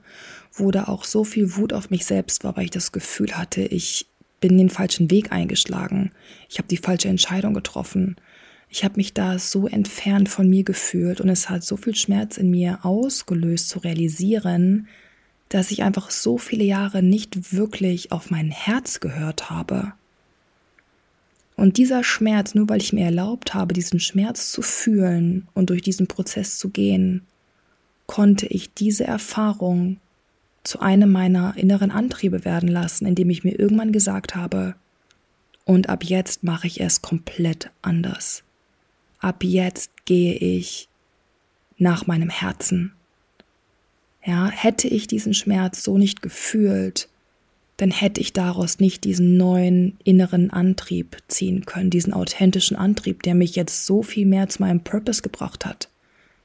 wo 0.51 0.71
da 0.71 0.89
auch 0.89 1.05
so 1.05 1.23
viel 1.23 1.55
Wut 1.55 1.71
auf 1.71 1.89
mich 1.89 2.05
selbst 2.05 2.43
war, 2.43 2.57
weil 2.57 2.65
ich 2.65 2.71
das 2.71 2.91
Gefühl 2.91 3.37
hatte, 3.37 3.61
ich 3.61 4.07
bin 4.43 4.57
den 4.57 4.69
falschen 4.69 5.09
Weg 5.09 5.31
eingeschlagen, 5.31 6.11
ich 6.49 6.57
habe 6.57 6.67
die 6.67 6.75
falsche 6.75 7.07
Entscheidung 7.07 7.53
getroffen, 7.53 8.17
ich 8.67 8.83
habe 8.83 8.97
mich 8.97 9.13
da 9.13 9.39
so 9.39 9.67
entfernt 9.67 10.27
von 10.27 10.49
mir 10.49 10.65
gefühlt 10.65 11.21
und 11.21 11.29
es 11.29 11.49
hat 11.49 11.63
so 11.63 11.77
viel 11.77 11.95
Schmerz 11.95 12.35
in 12.35 12.51
mir 12.51 12.83
ausgelöst 12.83 13.69
zu 13.69 13.79
realisieren, 13.79 14.89
dass 15.47 15.71
ich 15.71 15.81
einfach 15.81 16.11
so 16.11 16.37
viele 16.37 16.65
Jahre 16.65 17.01
nicht 17.01 17.53
wirklich 17.53 18.11
auf 18.11 18.31
mein 18.31 18.51
Herz 18.51 18.99
gehört 18.99 19.49
habe. 19.49 19.93
Und 21.55 21.77
dieser 21.77 22.03
Schmerz, 22.03 22.53
nur 22.53 22.67
weil 22.67 22.81
ich 22.81 22.91
mir 22.91 23.05
erlaubt 23.05 23.53
habe, 23.53 23.73
diesen 23.73 24.01
Schmerz 24.01 24.51
zu 24.51 24.61
fühlen 24.61 25.47
und 25.53 25.69
durch 25.69 25.83
diesen 25.83 26.07
Prozess 26.07 26.57
zu 26.57 26.67
gehen, 26.67 27.21
konnte 28.07 28.47
ich 28.47 28.73
diese 28.73 29.05
Erfahrung 29.05 30.01
zu 30.63 30.79
einem 30.79 31.11
meiner 31.11 31.57
inneren 31.57 31.91
Antriebe 31.91 32.45
werden 32.45 32.69
lassen, 32.69 33.05
indem 33.05 33.29
ich 33.29 33.43
mir 33.43 33.59
irgendwann 33.59 33.91
gesagt 33.91 34.35
habe, 34.35 34.75
und 35.65 35.89
ab 35.89 36.03
jetzt 36.03 36.43
mache 36.43 36.67
ich 36.67 36.81
es 36.81 37.01
komplett 37.01 37.71
anders 37.81 38.43
ab 39.23 39.43
jetzt 39.43 40.05
gehe 40.05 40.33
ich 40.33 40.89
nach 41.77 42.05
meinem 42.05 42.29
Herzen. 42.29 42.93
Ja, 44.25 44.49
hätte 44.49 44.87
ich 44.87 45.07
diesen 45.07 45.33
Schmerz 45.33 45.83
so 45.83 45.97
nicht 45.97 46.21
gefühlt, 46.21 47.09
dann 47.77 47.89
hätte 47.89 48.21
ich 48.21 48.33
daraus 48.33 48.79
nicht 48.79 49.03
diesen 49.03 49.35
neuen 49.35 49.97
inneren 50.03 50.51
Antrieb 50.51 51.17
ziehen 51.27 51.65
können, 51.65 51.89
diesen 51.89 52.13
authentischen 52.13 52.77
Antrieb, 52.77 53.23
der 53.23 53.33
mich 53.33 53.55
jetzt 53.55 53.85
so 53.85 54.03
viel 54.03 54.25
mehr 54.25 54.47
zu 54.49 54.61
meinem 54.61 54.81
Purpose 54.81 55.21
gebracht 55.21 55.65
hat. 55.65 55.89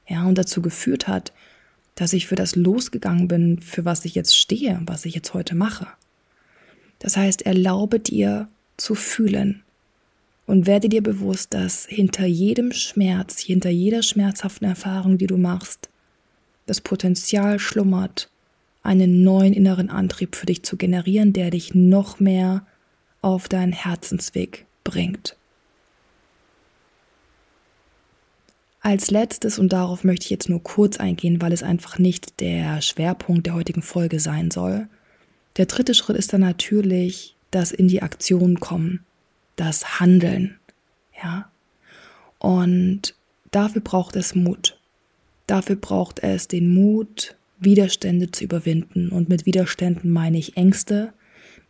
Ja, 0.07 0.25
und 0.25 0.37
dazu 0.37 0.61
geführt 0.61 1.07
hat, 1.07 1.31
dass 1.99 2.13
ich 2.13 2.27
für 2.27 2.35
das 2.35 2.55
losgegangen 2.55 3.27
bin, 3.27 3.59
für 3.59 3.85
was 3.85 4.05
ich 4.05 4.15
jetzt 4.15 4.37
stehe, 4.37 4.81
was 4.85 5.05
ich 5.05 5.15
jetzt 5.15 5.33
heute 5.33 5.55
mache. 5.55 5.87
Das 6.99 7.17
heißt, 7.17 7.43
erlaube 7.43 7.99
dir 7.99 8.47
zu 8.77 8.95
fühlen, 8.95 9.63
und 10.49 10.65
werde 10.65 10.89
dir 10.89 11.03
bewusst, 11.03 11.53
dass 11.53 11.85
hinter 11.85 12.25
jedem 12.25 12.71
Schmerz, 12.71 13.39
hinter 13.39 13.69
jeder 13.69 14.01
schmerzhaften 14.01 14.67
Erfahrung, 14.67 15.19
die 15.19 15.27
du 15.27 15.37
machst, 15.37 15.89
das 16.65 16.81
Potenzial 16.81 17.59
schlummert, 17.59 18.31
einen 18.81 19.21
neuen 19.21 19.53
inneren 19.53 19.91
Antrieb 19.91 20.35
für 20.35 20.47
dich 20.47 20.63
zu 20.63 20.75
generieren, 20.75 21.33
der 21.33 21.51
dich 21.51 21.75
noch 21.75 22.19
mehr 22.19 22.65
auf 23.21 23.47
deinen 23.47 23.73
Herzensweg 23.73 24.65
bringt. 24.83 25.37
Als 28.81 29.11
letztes, 29.11 29.59
und 29.59 29.73
darauf 29.73 30.03
möchte 30.03 30.25
ich 30.25 30.29
jetzt 30.29 30.49
nur 30.49 30.63
kurz 30.63 30.97
eingehen, 30.97 31.41
weil 31.41 31.51
es 31.51 31.63
einfach 31.63 31.99
nicht 31.99 32.39
der 32.39 32.81
Schwerpunkt 32.81 33.45
der 33.45 33.55
heutigen 33.55 33.81
Folge 33.81 34.19
sein 34.19 34.51
soll. 34.51 34.87
Der 35.57 35.65
dritte 35.65 35.93
Schritt 35.93 36.15
ist 36.15 36.31
dann 36.31 36.41
natürlich 36.41 37.35
das 37.51 37.71
in 37.71 37.87
die 37.87 38.01
Aktion 38.01 38.59
kommen 38.59 39.05
das 39.59 39.99
Handeln. 39.99 40.57
Ja. 41.21 41.51
Und 42.39 43.15
dafür 43.51 43.81
braucht 43.81 44.15
es 44.15 44.35
Mut. 44.35 44.79
Dafür 45.47 45.75
braucht 45.75 46.19
es 46.19 46.47
den 46.47 46.69
Mut, 46.69 47.35
Widerstände 47.59 48.31
zu 48.31 48.45
überwinden. 48.45 49.09
Und 49.09 49.27
mit 49.27 49.45
Widerständen 49.45 50.11
meine 50.11 50.37
ich 50.37 50.55
Ängste, 50.55 51.13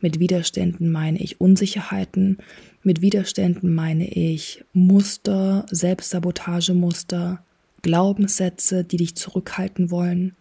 mit 0.01 0.19
Widerständen 0.19 0.91
meine 0.91 1.19
ich 1.19 1.41
Unsicherheiten, 1.41 2.37
mit 2.83 3.01
Widerständen 3.01 3.73
meine 3.73 4.07
ich 4.07 4.63
Muster, 4.73 5.65
Selbstsabotagemuster, 5.69 7.43
Glaubenssätze, 7.81 8.83
die 8.83 8.97
dich 8.97 9.15
zurückhalten 9.15 9.91
wollen. 9.91 10.35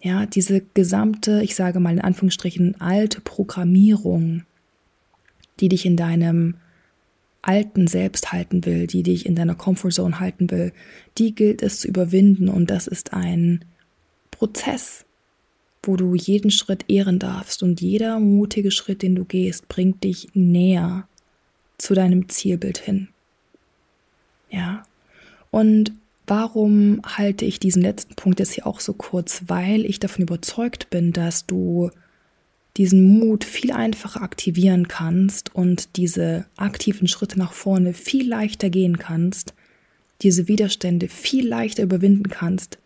Ja, 0.00 0.26
diese 0.26 0.62
gesamte, 0.74 1.42
ich 1.42 1.54
sage 1.54 1.80
mal 1.80 1.92
in 1.92 2.00
Anführungsstrichen, 2.00 2.80
alte 2.80 3.20
Programmierung, 3.20 4.44
die 5.60 5.68
dich 5.68 5.84
in 5.86 5.96
deinem 5.96 6.54
alten 7.42 7.86
Selbst 7.86 8.32
halten 8.32 8.64
will, 8.64 8.86
die 8.86 9.02
dich 9.02 9.26
in 9.26 9.34
deiner 9.34 9.54
Comfortzone 9.54 10.20
halten 10.20 10.50
will, 10.50 10.72
die 11.18 11.34
gilt 11.34 11.62
es 11.62 11.80
zu 11.80 11.88
überwinden 11.88 12.48
und 12.48 12.70
das 12.70 12.86
ist 12.86 13.12
ein 13.12 13.64
Prozess, 14.30 15.04
wo 15.88 15.96
du 15.96 16.14
jeden 16.14 16.50
Schritt 16.50 16.84
ehren 16.88 17.18
darfst 17.18 17.62
und 17.62 17.80
jeder 17.80 18.20
mutige 18.20 18.70
Schritt, 18.70 19.00
den 19.00 19.14
du 19.14 19.24
gehst, 19.24 19.68
bringt 19.68 20.04
dich 20.04 20.28
näher 20.34 21.08
zu 21.78 21.94
deinem 21.94 22.28
Zielbild 22.28 22.76
hin. 22.76 23.08
Ja. 24.50 24.82
Und 25.50 25.92
warum 26.26 27.00
halte 27.06 27.46
ich 27.46 27.58
diesen 27.58 27.80
letzten 27.80 28.14
Punkt 28.16 28.38
jetzt 28.38 28.52
hier 28.52 28.66
auch 28.66 28.80
so 28.80 28.92
kurz? 28.92 29.44
Weil 29.46 29.86
ich 29.86 29.98
davon 29.98 30.24
überzeugt 30.24 30.90
bin, 30.90 31.14
dass 31.14 31.46
du 31.46 31.90
diesen 32.76 33.18
Mut 33.18 33.44
viel 33.44 33.72
einfacher 33.72 34.20
aktivieren 34.20 34.88
kannst 34.88 35.54
und 35.54 35.96
diese 35.96 36.44
aktiven 36.58 37.08
Schritte 37.08 37.38
nach 37.38 37.54
vorne 37.54 37.94
viel 37.94 38.28
leichter 38.28 38.68
gehen 38.68 38.98
kannst, 38.98 39.54
diese 40.20 40.48
Widerstände 40.48 41.08
viel 41.08 41.48
leichter 41.48 41.82
überwinden 41.84 42.28
kannst, 42.28 42.76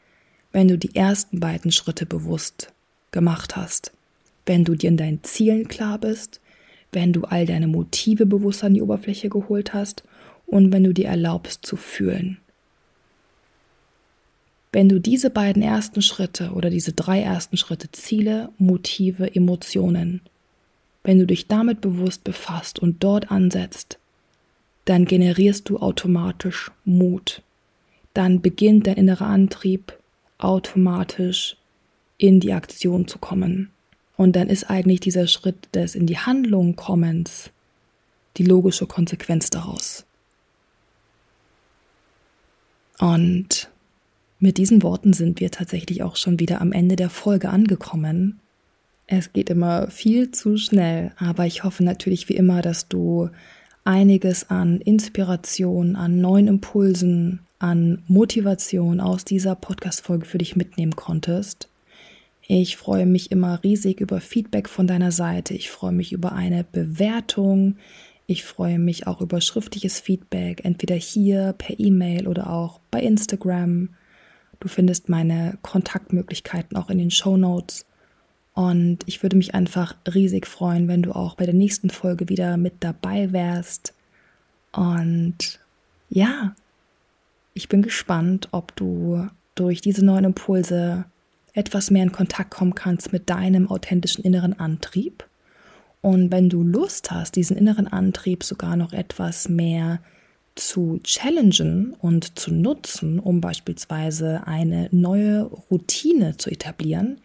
wenn 0.52 0.68
du 0.68 0.78
die 0.78 0.94
ersten 0.94 1.40
beiden 1.40 1.72
Schritte 1.72 2.06
bewusst 2.06 2.71
gemacht 3.12 3.56
hast, 3.56 3.92
wenn 4.46 4.64
du 4.64 4.74
dir 4.74 4.88
in 4.88 4.96
deinen 4.96 5.22
Zielen 5.22 5.68
klar 5.68 5.98
bist, 5.98 6.40
wenn 6.90 7.12
du 7.12 7.22
all 7.22 7.46
deine 7.46 7.68
Motive 7.68 8.26
bewusst 8.26 8.64
an 8.64 8.74
die 8.74 8.82
Oberfläche 8.82 9.28
geholt 9.28 9.72
hast 9.72 10.02
und 10.46 10.72
wenn 10.72 10.84
du 10.84 10.92
dir 10.92 11.06
erlaubst 11.06 11.64
zu 11.64 11.76
fühlen. 11.76 12.38
Wenn 14.72 14.88
du 14.88 15.00
diese 15.00 15.30
beiden 15.30 15.62
ersten 15.62 16.00
Schritte 16.00 16.52
oder 16.52 16.70
diese 16.70 16.92
drei 16.92 17.20
ersten 17.20 17.56
Schritte 17.56 17.92
Ziele, 17.92 18.48
Motive, 18.58 19.34
Emotionen, 19.34 20.22
wenn 21.04 21.18
du 21.18 21.26
dich 21.26 21.46
damit 21.46 21.80
bewusst 21.80 22.24
befasst 22.24 22.78
und 22.78 23.02
dort 23.04 23.30
ansetzt, 23.30 23.98
dann 24.84 25.04
generierst 25.04 25.68
du 25.68 25.78
automatisch 25.78 26.70
Mut. 26.84 27.42
Dann 28.14 28.40
beginnt 28.40 28.86
dein 28.86 28.96
innerer 28.96 29.26
Antrieb 29.26 29.98
automatisch 30.38 31.56
in 32.22 32.38
die 32.38 32.52
Aktion 32.52 33.08
zu 33.08 33.18
kommen. 33.18 33.70
Und 34.16 34.36
dann 34.36 34.48
ist 34.48 34.70
eigentlich 34.70 35.00
dieser 35.00 35.26
Schritt 35.26 35.74
des 35.74 35.96
in 35.96 36.06
die 36.06 36.18
Handlung 36.18 36.76
kommens 36.76 37.50
die 38.36 38.44
logische 38.44 38.86
Konsequenz 38.86 39.50
daraus. 39.50 40.06
Und 43.00 43.68
mit 44.38 44.56
diesen 44.56 44.84
Worten 44.84 45.12
sind 45.12 45.40
wir 45.40 45.50
tatsächlich 45.50 46.04
auch 46.04 46.14
schon 46.14 46.38
wieder 46.38 46.60
am 46.60 46.70
Ende 46.70 46.94
der 46.94 47.10
Folge 47.10 47.48
angekommen. 47.48 48.38
Es 49.08 49.32
geht 49.32 49.50
immer 49.50 49.90
viel 49.90 50.30
zu 50.30 50.56
schnell, 50.56 51.10
aber 51.16 51.46
ich 51.46 51.64
hoffe 51.64 51.82
natürlich 51.82 52.28
wie 52.28 52.36
immer, 52.36 52.62
dass 52.62 52.86
du 52.86 53.30
einiges 53.84 54.48
an 54.48 54.80
Inspiration, 54.80 55.96
an 55.96 56.20
neuen 56.20 56.46
Impulsen, 56.46 57.40
an 57.58 58.04
Motivation 58.06 59.00
aus 59.00 59.24
dieser 59.24 59.56
Podcast-Folge 59.56 60.24
für 60.24 60.38
dich 60.38 60.54
mitnehmen 60.54 60.94
konntest. 60.94 61.68
Ich 62.54 62.76
freue 62.76 63.06
mich 63.06 63.30
immer 63.30 63.64
riesig 63.64 64.02
über 64.02 64.20
Feedback 64.20 64.68
von 64.68 64.86
deiner 64.86 65.10
Seite. 65.10 65.54
Ich 65.54 65.70
freue 65.70 65.92
mich 65.92 66.12
über 66.12 66.32
eine 66.32 66.64
Bewertung. 66.64 67.76
Ich 68.26 68.44
freue 68.44 68.78
mich 68.78 69.06
auch 69.06 69.22
über 69.22 69.40
schriftliches 69.40 70.00
Feedback, 70.00 70.62
entweder 70.62 70.94
hier 70.94 71.54
per 71.56 71.80
E-Mail 71.80 72.28
oder 72.28 72.50
auch 72.50 72.78
bei 72.90 73.00
Instagram. 73.00 73.88
Du 74.60 74.68
findest 74.68 75.08
meine 75.08 75.56
Kontaktmöglichkeiten 75.62 76.76
auch 76.76 76.90
in 76.90 76.98
den 76.98 77.10
Show 77.10 77.38
Notes. 77.38 77.86
Und 78.52 78.98
ich 79.06 79.22
würde 79.22 79.38
mich 79.38 79.54
einfach 79.54 79.96
riesig 80.14 80.46
freuen, 80.46 80.88
wenn 80.88 81.02
du 81.02 81.12
auch 81.12 81.36
bei 81.36 81.46
der 81.46 81.54
nächsten 81.54 81.88
Folge 81.88 82.28
wieder 82.28 82.58
mit 82.58 82.74
dabei 82.80 83.32
wärst. 83.32 83.94
Und 84.72 85.58
ja, 86.10 86.54
ich 87.54 87.70
bin 87.70 87.80
gespannt, 87.80 88.50
ob 88.50 88.76
du 88.76 89.26
durch 89.54 89.80
diese 89.80 90.04
neuen 90.04 90.26
Impulse 90.26 91.06
etwas 91.52 91.90
mehr 91.90 92.02
in 92.02 92.12
Kontakt 92.12 92.50
kommen 92.50 92.74
kannst 92.74 93.12
mit 93.12 93.28
deinem 93.28 93.68
authentischen 93.68 94.24
inneren 94.24 94.58
Antrieb. 94.58 95.28
Und 96.00 96.32
wenn 96.32 96.48
du 96.48 96.62
Lust 96.62 97.10
hast, 97.10 97.36
diesen 97.36 97.56
inneren 97.56 97.86
Antrieb 97.86 98.42
sogar 98.42 98.76
noch 98.76 98.92
etwas 98.92 99.48
mehr 99.48 100.00
zu 100.54 101.00
challengen 101.02 101.94
und 101.94 102.38
zu 102.38 102.52
nutzen, 102.52 103.18
um 103.18 103.40
beispielsweise 103.40 104.46
eine 104.46 104.88
neue 104.90 105.44
Routine 105.44 106.36
zu 106.36 106.50
etablieren, 106.50 107.20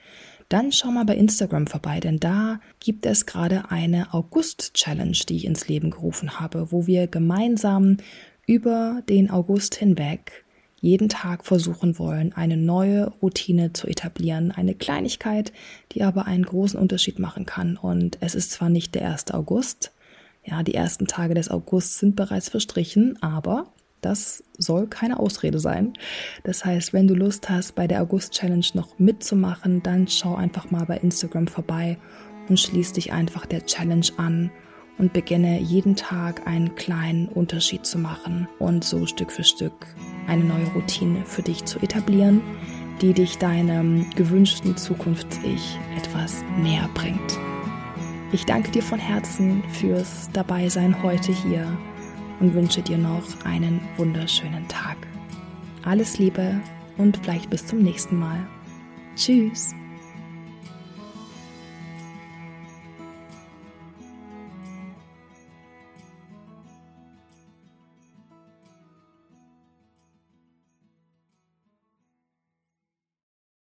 dann 0.49 0.71
schau 0.71 0.91
mal 0.91 1.03
bei 1.03 1.15
Instagram 1.15 1.67
vorbei, 1.67 1.99
denn 1.99 2.19
da 2.19 2.61
gibt 2.79 3.05
es 3.05 3.25
gerade 3.25 3.69
eine 3.69 4.13
August-Challenge, 4.13 5.17
die 5.27 5.35
ich 5.35 5.45
ins 5.45 5.67
Leben 5.67 5.89
gerufen 5.89 6.39
habe, 6.39 6.71
wo 6.71 6.87
wir 6.87 7.07
gemeinsam 7.07 7.97
über 8.45 9.01
den 9.09 9.29
August 9.29 9.75
hinweg 9.75 10.45
jeden 10.79 11.09
Tag 11.09 11.45
versuchen 11.45 11.97
wollen, 11.97 12.33
eine 12.33 12.57
neue 12.57 13.07
Routine 13.21 13.73
zu 13.73 13.87
etablieren. 13.87 14.51
Eine 14.51 14.75
Kleinigkeit, 14.75 15.51
die 15.91 16.03
aber 16.03 16.25
einen 16.25 16.45
großen 16.45 16.79
Unterschied 16.79 17.19
machen 17.19 17.45
kann. 17.45 17.77
Und 17.77 18.17
es 18.21 18.35
ist 18.35 18.51
zwar 18.51 18.69
nicht 18.69 18.95
der 18.95 19.09
1. 19.09 19.31
August, 19.31 19.91
ja, 20.47 20.63
die 20.63 20.75
ersten 20.75 21.07
Tage 21.07 21.33
des 21.33 21.49
Augusts 21.49 21.99
sind 21.99 22.15
bereits 22.15 22.49
verstrichen, 22.49 23.21
aber 23.21 23.67
das 23.99 24.43
soll 24.57 24.87
keine 24.87 25.19
Ausrede 25.19 25.59
sein. 25.59 25.93
Das 26.43 26.63
heißt, 26.63 26.93
wenn 26.93 27.07
du 27.07 27.15
Lust 27.15 27.49
hast, 27.49 27.75
bei 27.75 27.87
der 27.87 28.01
August-Challenge 28.01 28.65
noch 28.73 28.97
mitzumachen, 28.97 29.83
dann 29.83 30.07
schau 30.07 30.35
einfach 30.35 30.71
mal 30.71 30.85
bei 30.85 30.97
Instagram 30.97 31.47
vorbei 31.47 31.97
und 32.47 32.59
schließ 32.59 32.93
dich 32.93 33.11
einfach 33.11 33.45
der 33.45 33.65
Challenge 33.65 34.07
an 34.15 34.51
und 34.97 35.11
beginne 35.11 35.59
jeden 35.59 35.95
Tag 35.95 36.47
einen 36.47 36.75
kleinen 36.75 37.27
Unterschied 37.27 37.85
zu 37.85 37.97
machen 37.97 38.47
und 38.59 38.83
so 38.83 39.05
Stück 39.05 39.31
für 39.31 39.43
Stück 39.43 39.87
eine 40.27 40.43
neue 40.43 40.67
Routine 40.67 41.23
für 41.25 41.41
dich 41.41 41.65
zu 41.65 41.79
etablieren, 41.79 42.41
die 43.01 43.13
dich 43.13 43.37
deinem 43.37 44.09
gewünschten 44.15 44.75
Zukunfts-Ich 44.75 45.77
etwas 45.97 46.43
näher 46.61 46.89
bringt. 46.93 47.39
Ich 48.31 48.45
danke 48.45 48.71
dir 48.71 48.83
von 48.83 48.99
Herzen 48.99 49.63
fürs 49.71 50.29
Dabeisein 50.33 51.01
heute 51.01 51.31
hier 51.31 51.65
und 52.39 52.53
wünsche 52.53 52.81
dir 52.81 52.97
noch 52.97 53.23
einen 53.45 53.79
wunderschönen 53.95 54.67
Tag. 54.67 54.97
Alles 55.83 56.17
Liebe 56.19 56.59
und 56.97 57.17
vielleicht 57.17 57.49
bis 57.49 57.65
zum 57.65 57.79
nächsten 57.79 58.19
Mal. 58.19 58.45
Tschüss. 59.15 59.73